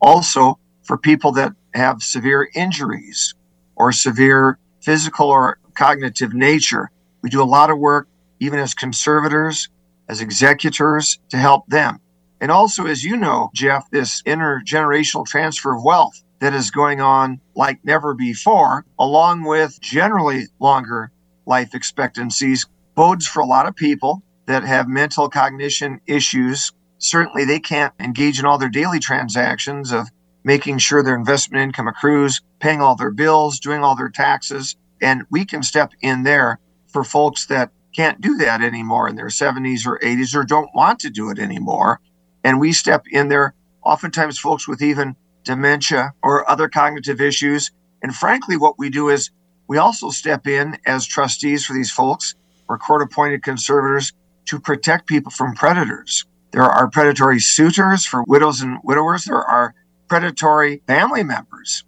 Also, 0.00 0.58
for 0.82 0.96
people 0.96 1.32
that 1.32 1.52
have 1.74 2.02
severe 2.02 2.48
injuries 2.54 3.34
or 3.74 3.92
severe 3.92 4.58
physical 4.80 5.28
or 5.28 5.58
cognitive 5.76 6.32
nature. 6.32 6.90
We 7.22 7.30
do 7.30 7.42
a 7.42 7.44
lot 7.44 7.70
of 7.70 7.78
work, 7.78 8.08
even 8.40 8.58
as 8.58 8.72
conservators, 8.74 9.68
as 10.08 10.20
executors, 10.20 11.18
to 11.30 11.36
help 11.36 11.66
them. 11.66 12.00
And 12.40 12.50
also, 12.50 12.86
as 12.86 13.02
you 13.02 13.16
know, 13.16 13.50
Jeff, 13.54 13.90
this 13.90 14.22
intergenerational 14.22 15.26
transfer 15.26 15.74
of 15.74 15.82
wealth 15.82 16.22
that 16.40 16.54
is 16.54 16.70
going 16.70 17.00
on 17.00 17.40
like 17.56 17.84
never 17.84 18.14
before, 18.14 18.84
along 18.98 19.44
with 19.44 19.80
generally 19.80 20.44
longer 20.60 21.10
life 21.46 21.74
expectancies, 21.74 22.66
bodes 22.94 23.26
for 23.26 23.40
a 23.40 23.46
lot 23.46 23.66
of 23.66 23.74
people 23.74 24.22
that 24.46 24.62
have 24.62 24.88
mental 24.88 25.28
cognition 25.28 26.00
issues. 26.06 26.72
Certainly, 26.98 27.46
they 27.46 27.58
can't 27.58 27.92
engage 27.98 28.38
in 28.38 28.46
all 28.46 28.58
their 28.58 28.68
daily 28.68 29.00
transactions 29.00 29.92
of 29.92 30.08
making 30.44 30.78
sure 30.78 31.02
their 31.02 31.16
investment 31.16 31.62
income 31.62 31.88
accrues, 31.88 32.40
paying 32.60 32.80
all 32.80 32.94
their 32.94 33.10
bills, 33.10 33.58
doing 33.58 33.82
all 33.82 33.96
their 33.96 34.08
taxes, 34.08 34.76
and 35.02 35.24
we 35.30 35.44
can 35.44 35.62
step 35.62 35.92
in 36.00 36.22
there 36.22 36.60
for 36.86 37.02
folks 37.04 37.46
that 37.46 37.70
can't 37.94 38.20
do 38.20 38.36
that 38.36 38.62
anymore 38.62 39.08
in 39.08 39.16
their 39.16 39.26
70s 39.26 39.86
or 39.86 39.98
80s 39.98 40.34
or 40.34 40.44
don't 40.44 40.70
want 40.74 41.00
to 41.00 41.10
do 41.10 41.30
it 41.30 41.38
anymore. 41.38 42.00
And 42.44 42.60
we 42.60 42.72
step 42.72 43.04
in 43.10 43.28
there, 43.28 43.54
oftentimes, 43.82 44.38
folks 44.38 44.68
with 44.68 44.82
even 44.82 45.16
dementia 45.46 46.12
or 46.22 46.48
other 46.50 46.68
cognitive 46.68 47.22
issues. 47.22 47.70
And 48.02 48.14
frankly, 48.14 48.58
what 48.58 48.78
we 48.78 48.90
do 48.90 49.08
is 49.08 49.30
we 49.68 49.78
also 49.78 50.10
step 50.10 50.46
in 50.46 50.78
as 50.86 51.06
trustees 51.06 51.64
for 51.64 51.72
these 51.72 51.90
folks 51.90 52.34
or 52.68 52.78
court 52.78 53.02
appointed 53.02 53.42
conservators 53.42 54.12
to 54.46 54.60
protect 54.60 55.08
people 55.08 55.32
from 55.32 55.54
predators. 55.54 56.26
There 56.52 56.64
are 56.64 56.90
predatory 56.90 57.40
suitors 57.40 58.06
for 58.06 58.24
widows 58.26 58.60
and 58.60 58.78
widowers. 58.84 59.24
There 59.24 59.42
are 59.42 59.74
predatory 60.08 60.82
family 60.86 61.24
members 61.24 61.84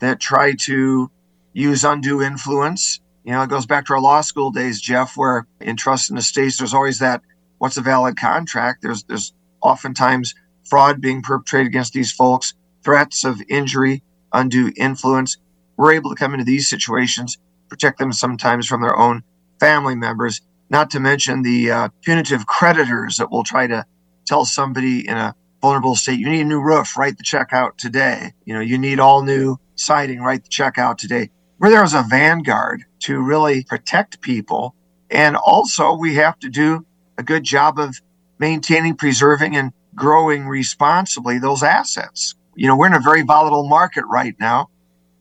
that 0.00 0.20
try 0.20 0.54
to 0.54 1.10
use 1.52 1.84
undue 1.84 2.22
influence. 2.22 3.00
You 3.24 3.32
know, 3.32 3.42
it 3.42 3.50
goes 3.50 3.66
back 3.66 3.86
to 3.86 3.94
our 3.94 4.00
law 4.00 4.22
school 4.22 4.50
days, 4.50 4.80
Jeff, 4.80 5.16
where 5.16 5.46
in 5.60 5.76
trust 5.76 6.10
and 6.10 6.18
estates, 6.18 6.58
there's 6.58 6.74
always 6.74 7.00
that 7.00 7.22
what's 7.60 7.76
a 7.76 7.82
valid 7.82 8.16
contract? 8.18 8.82
There's 8.82 9.04
there's 9.04 9.32
oftentimes 9.62 10.34
fraud 10.68 11.00
being 11.00 11.22
perpetrated 11.22 11.68
against 11.68 11.92
these 11.92 12.12
folks, 12.12 12.54
threats 12.82 13.24
of 13.24 13.42
injury, 13.48 14.02
undue 14.32 14.72
influence. 14.76 15.36
We're 15.76 15.92
able 15.92 16.10
to 16.10 16.16
come 16.16 16.32
into 16.34 16.44
these 16.44 16.68
situations, 16.68 17.38
protect 17.68 17.98
them 17.98 18.12
sometimes 18.12 18.66
from 18.66 18.82
their 18.82 18.96
own 18.96 19.22
family 19.58 19.94
members, 19.94 20.40
not 20.68 20.90
to 20.90 21.00
mention 21.00 21.42
the 21.42 21.70
uh, 21.70 21.88
punitive 22.02 22.46
creditors 22.46 23.16
that 23.16 23.30
will 23.30 23.44
try 23.44 23.66
to 23.66 23.84
tell 24.26 24.44
somebody 24.44 25.06
in 25.08 25.16
a 25.16 25.34
vulnerable 25.60 25.96
state, 25.96 26.18
you 26.18 26.28
need 26.28 26.40
a 26.40 26.44
new 26.44 26.60
roof, 26.60 26.96
write 26.96 27.18
the 27.18 27.24
check 27.24 27.52
out 27.52 27.76
today. 27.76 28.32
You 28.44 28.54
know, 28.54 28.60
you 28.60 28.78
need 28.78 29.00
all 29.00 29.22
new 29.22 29.58
siding, 29.74 30.20
write 30.20 30.44
the 30.44 30.50
check 30.50 30.78
out 30.78 30.98
today 30.98 31.30
we're 31.60 31.68
there 31.68 31.82
as 31.82 31.92
a 31.92 32.02
vanguard 32.02 32.84
to 33.00 33.20
really 33.20 33.64
protect 33.64 34.22
people. 34.22 34.74
And 35.10 35.36
also, 35.36 35.94
we 35.94 36.14
have 36.14 36.38
to 36.38 36.48
do 36.48 36.86
a 37.18 37.22
good 37.22 37.44
job 37.44 37.78
of 37.78 38.00
maintaining, 38.38 38.96
preserving, 38.96 39.56
and 39.56 39.72
growing 39.94 40.48
responsibly 40.48 41.38
those 41.38 41.62
assets. 41.62 42.34
You 42.60 42.66
know, 42.66 42.76
we're 42.76 42.88
in 42.88 42.92
a 42.92 43.00
very 43.00 43.22
volatile 43.22 43.66
market 43.66 44.04
right 44.04 44.34
now. 44.38 44.68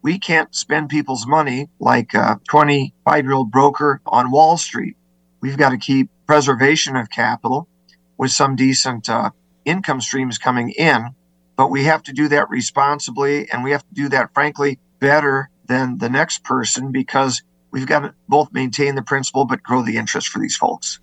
We 0.02 0.20
can't 0.20 0.54
spend 0.54 0.90
people's 0.90 1.26
money 1.26 1.70
like 1.80 2.14
a 2.14 2.42
25 2.50 3.24
year 3.24 3.32
old 3.32 3.50
broker 3.50 4.02
on 4.06 4.30
Wall 4.30 4.58
Street. 4.58 4.98
We've 5.40 5.56
got 5.56 5.70
to 5.70 5.78
keep 5.78 6.10
preservation 6.28 6.98
of 6.98 7.10
capital 7.10 7.70
with 8.18 8.32
some 8.32 8.58
decent 8.58 9.08
uh, 9.08 9.30
income 9.64 10.02
streams 10.02 10.38
coming 10.38 10.72
in, 10.72 11.16
but 11.56 11.72
we 11.72 11.86
have 11.86 12.04
to 12.04 12.12
do 12.12 12.28
that 12.28 12.50
responsibly 12.50 13.50
and 13.50 13.64
we 13.64 13.72
have 13.72 13.88
to 13.88 13.94
do 13.94 14.10
that, 14.10 14.34
frankly, 14.34 14.78
better 15.00 15.50
than 15.66 15.98
the 15.98 16.10
next 16.10 16.44
person 16.44 16.92
because 16.92 17.42
we've 17.72 17.88
got 17.88 18.00
to 18.00 18.14
both 18.28 18.52
maintain 18.52 18.96
the 18.96 19.02
principle 19.02 19.46
but 19.46 19.64
grow 19.64 19.82
the 19.82 19.96
interest 19.96 20.28
for 20.28 20.40
these 20.40 20.58
folks. 20.58 21.00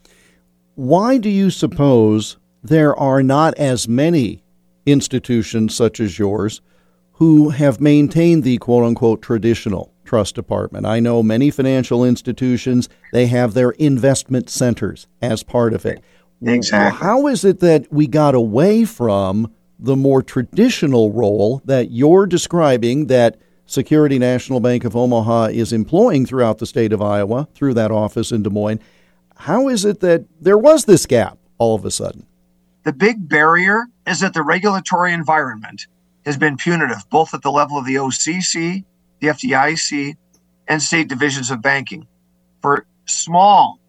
Why 0.74 1.16
do 1.16 1.30
you 1.30 1.48
suppose 1.48 2.36
there 2.62 2.94
are 2.94 3.22
not 3.22 3.54
as 3.54 3.88
many 3.88 4.42
institutions 4.86 5.74
such 5.74 6.00
as 6.00 6.18
yours 6.18 6.62
who 7.12 7.50
have 7.50 7.80
maintained 7.80 8.44
the 8.44 8.58
quote 8.58 8.84
unquote 8.84 9.20
traditional 9.20 9.92
trust 10.04 10.34
department? 10.34 10.86
I 10.86 11.00
know 11.00 11.22
many 11.22 11.50
financial 11.50 12.04
institutions, 12.04 12.88
they 13.12 13.26
have 13.26 13.54
their 13.54 13.70
investment 13.72 14.48
centers 14.48 15.06
as 15.20 15.42
part 15.42 15.74
of 15.74 15.84
it. 15.84 16.02
Exactly. 16.42 16.98
How 16.98 17.26
is 17.26 17.44
it 17.44 17.60
that 17.60 17.90
we 17.90 18.06
got 18.06 18.34
away 18.34 18.84
from 18.84 19.52
the 19.78 19.96
more 19.96 20.22
traditional 20.22 21.12
role 21.12 21.62
that 21.64 21.90
you're 21.90 22.26
describing 22.26 23.06
that 23.06 23.36
Security 23.66 24.18
National 24.18 24.60
Bank 24.60 24.84
of 24.84 24.94
Omaha 24.94 25.46
is 25.46 25.72
employing 25.72 26.24
throughout 26.24 26.58
the 26.58 26.66
state 26.66 26.92
of 26.92 27.02
Iowa 27.02 27.48
through 27.54 27.74
that 27.74 27.90
office 27.90 28.30
in 28.30 28.42
Des 28.42 28.50
Moines. 28.50 28.80
How 29.36 29.68
is 29.68 29.84
it 29.84 30.00
that 30.00 30.24
there 30.40 30.56
was 30.56 30.84
this 30.84 31.04
gap 31.04 31.38
all 31.58 31.74
of 31.74 31.84
a 31.84 31.90
sudden? 31.90 32.26
The 32.86 32.92
big 32.92 33.28
barrier 33.28 33.88
is 34.06 34.20
that 34.20 34.32
the 34.32 34.44
regulatory 34.44 35.12
environment 35.12 35.88
has 36.24 36.36
been 36.36 36.56
punitive, 36.56 37.10
both 37.10 37.34
at 37.34 37.42
the 37.42 37.50
level 37.50 37.76
of 37.76 37.84
the 37.84 37.96
OCC, 37.96 38.84
the 39.18 39.26
FDIC, 39.26 40.14
and 40.68 40.80
state 40.80 41.08
divisions 41.08 41.50
of 41.50 41.60
banking. 41.60 42.06
For 42.62 42.86
small, 43.04 43.80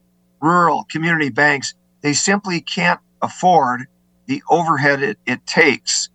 rural 0.41 0.83
community 0.89 1.29
banks, 1.29 1.75
they 2.01 2.13
simply 2.13 2.60
can't 2.60 2.99
afford 3.21 3.86
the 4.25 4.41
overhead 4.49 5.03
it, 5.03 5.19
it 5.27 5.45
takes 5.45 6.10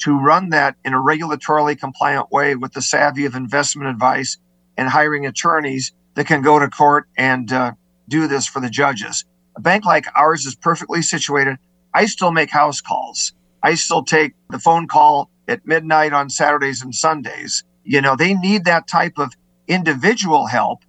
to 0.00 0.20
run 0.20 0.50
that 0.50 0.76
in 0.84 0.92
a 0.92 0.98
regulatorily 0.98 1.80
compliant 1.80 2.30
way 2.30 2.54
with 2.54 2.74
the 2.74 2.82
savvy 2.82 3.24
of 3.24 3.34
investment 3.34 3.88
advice 3.88 4.36
and 4.76 4.90
hiring 4.90 5.24
attorneys 5.24 5.94
that 6.16 6.26
can 6.26 6.42
go 6.42 6.58
to 6.58 6.68
court 6.68 7.08
and 7.16 7.50
uh, 7.50 7.72
do 8.08 8.28
this 8.28 8.46
for 8.46 8.60
the 8.60 8.68
judges. 8.68 9.24
A 9.56 9.60
bank 9.62 9.86
like 9.86 10.04
ours 10.14 10.44
is 10.44 10.54
perfectly 10.54 11.00
situated. 11.00 11.56
I 11.96 12.04
still 12.04 12.30
make 12.30 12.50
house 12.50 12.82
calls. 12.82 13.32
I 13.62 13.74
still 13.74 14.04
take 14.04 14.34
the 14.50 14.58
phone 14.58 14.86
call 14.86 15.30
at 15.48 15.66
midnight 15.66 16.12
on 16.12 16.28
Saturdays 16.28 16.82
and 16.82 16.94
Sundays. 16.94 17.64
You 17.84 18.02
know, 18.02 18.16
they 18.16 18.34
need 18.34 18.66
that 18.66 18.86
type 18.86 19.14
of 19.16 19.32
individual 19.66 20.46
help, 20.46 20.82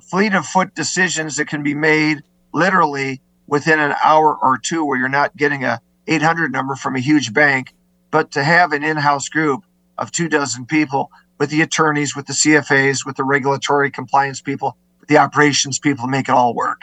fleet 0.00 0.32
of 0.32 0.46
foot 0.46 0.74
decisions 0.74 1.36
that 1.36 1.48
can 1.48 1.62
be 1.62 1.74
made 1.74 2.22
literally 2.54 3.20
within 3.46 3.78
an 3.78 3.94
hour 4.02 4.34
or 4.34 4.56
two 4.56 4.86
where 4.86 4.98
you're 4.98 5.10
not 5.10 5.36
getting 5.36 5.64
a 5.64 5.82
800 6.06 6.50
number 6.50 6.76
from 6.76 6.96
a 6.96 7.00
huge 7.00 7.34
bank 7.34 7.74
but 8.10 8.30
to 8.30 8.42
have 8.42 8.72
an 8.72 8.82
in-house 8.82 9.28
group 9.28 9.64
of 9.98 10.10
two 10.10 10.30
dozen 10.30 10.64
people 10.64 11.10
with 11.38 11.50
the 11.50 11.60
attorneys, 11.60 12.16
with 12.16 12.26
the 12.26 12.32
CFAs, 12.32 13.04
with 13.04 13.16
the 13.16 13.24
regulatory 13.24 13.90
compliance 13.90 14.40
people, 14.40 14.78
the 15.08 15.18
operations 15.18 15.78
people 15.78 16.06
make 16.06 16.30
it 16.30 16.34
all 16.34 16.54
work. 16.54 16.80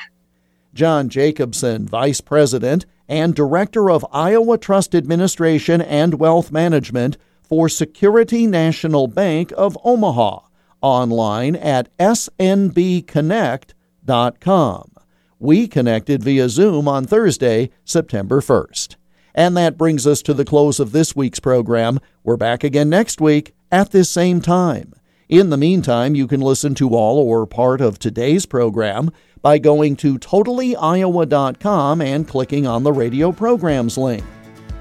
John 0.76 1.10
Jacobson, 1.10 1.88
Vice 1.88 2.22
President 2.22 2.86
and 3.08 3.34
Director 3.36 3.90
of 3.90 4.06
Iowa 4.12 4.58
Trust 4.58 4.94
Administration 4.96 5.82
and 5.82 6.16
Wealth 6.16 6.52
Management 6.52 7.18
for 7.44 7.70
Security 7.70 8.48
National 8.48 9.08
Bank 9.08 9.54
of 9.56 9.78
Omaha, 9.84 10.40
online 10.82 11.56
at 11.56 11.96
snbconnect.com. 11.98 14.92
We 15.38 15.68
connected 15.68 16.24
via 16.24 16.48
Zoom 16.50 16.88
on 16.88 17.06
Thursday, 17.06 17.70
September 17.84 18.42
1st. 18.42 18.96
And 19.36 19.56
that 19.58 19.78
brings 19.78 20.08
us 20.08 20.22
to 20.24 20.34
the 20.34 20.46
close 20.46 20.80
of 20.80 20.94
this 20.94 21.16
week's 21.16 21.42
program. 21.42 22.00
We're 22.24 22.38
back 22.38 22.64
again 22.64 22.90
next 22.90 23.20
week 23.20 23.54
at 23.72 23.92
this 23.92 24.10
same 24.10 24.42
time. 24.42 24.94
In 25.28 25.50
the 25.50 25.58
meantime, 25.58 26.16
you 26.16 26.28
can 26.28 26.40
listen 26.40 26.74
to 26.76 26.96
all 26.96 27.20
or 27.20 27.46
part 27.46 27.82
of 27.82 28.00
today's 28.00 28.46
program 28.46 29.12
by 29.46 29.60
going 29.60 29.96
to 29.96 30.18
totallyiowa.com 30.18 32.02
and 32.02 32.28
clicking 32.28 32.66
on 32.66 32.82
the 32.82 32.92
radio 32.92 33.32
programs 33.32 33.96
link. 33.96 34.24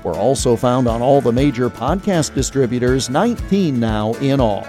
We're 0.02 0.14
also 0.14 0.56
found 0.56 0.88
on 0.88 1.02
all 1.02 1.20
the 1.20 1.32
major 1.32 1.68
podcast 1.68 2.34
distributors, 2.34 3.10
19 3.10 3.78
now 3.78 4.14
in 4.14 4.40
all. 4.40 4.66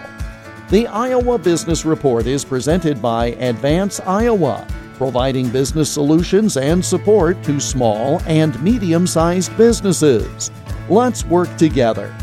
The 0.69 0.86
Iowa 0.88 1.38
Business 1.38 1.86
Report 1.86 2.27
is 2.27 2.43
presented 2.43 3.01
by 3.01 3.27
Advance 3.27 4.01
Iowa 4.01 4.67
providing 4.97 5.49
business 5.49 5.89
solutions 5.89 6.58
and 6.58 6.84
support 6.84 7.41
to 7.43 7.62
small 7.62 8.21
and 8.25 8.62
medium 8.62 9.08
sized 9.08 9.55
businesses. 9.55 10.51
Let's 10.89 11.23
work 11.23 11.55
together. 11.55 12.13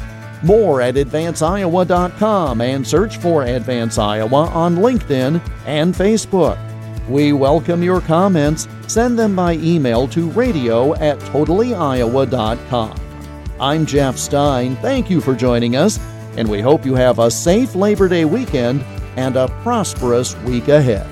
More 0.42 0.82
at 0.82 0.96
advanceiowa.com 0.96 2.60
and 2.60 2.86
search 2.86 3.16
for 3.16 3.44
Advance 3.44 3.96
Iowa 3.96 4.48
on 4.48 4.76
LinkedIn 4.76 5.40
and 5.64 5.94
Facebook. 5.94 6.71
We 7.08 7.32
welcome 7.32 7.82
your 7.82 8.00
comments. 8.00 8.68
Send 8.86 9.18
them 9.18 9.34
by 9.34 9.54
email 9.54 10.06
to 10.08 10.30
radio 10.30 10.94
at 10.96 11.18
totallyiowa.com. 11.18 13.00
I'm 13.60 13.86
Jeff 13.86 14.16
Stein. 14.16 14.76
Thank 14.76 15.10
you 15.10 15.20
for 15.20 15.34
joining 15.34 15.76
us, 15.76 15.98
and 16.36 16.48
we 16.48 16.60
hope 16.60 16.86
you 16.86 16.94
have 16.94 17.18
a 17.18 17.30
safe 17.30 17.74
Labor 17.74 18.08
Day 18.08 18.24
weekend 18.24 18.84
and 19.16 19.36
a 19.36 19.48
prosperous 19.62 20.36
week 20.38 20.68
ahead. 20.68 21.11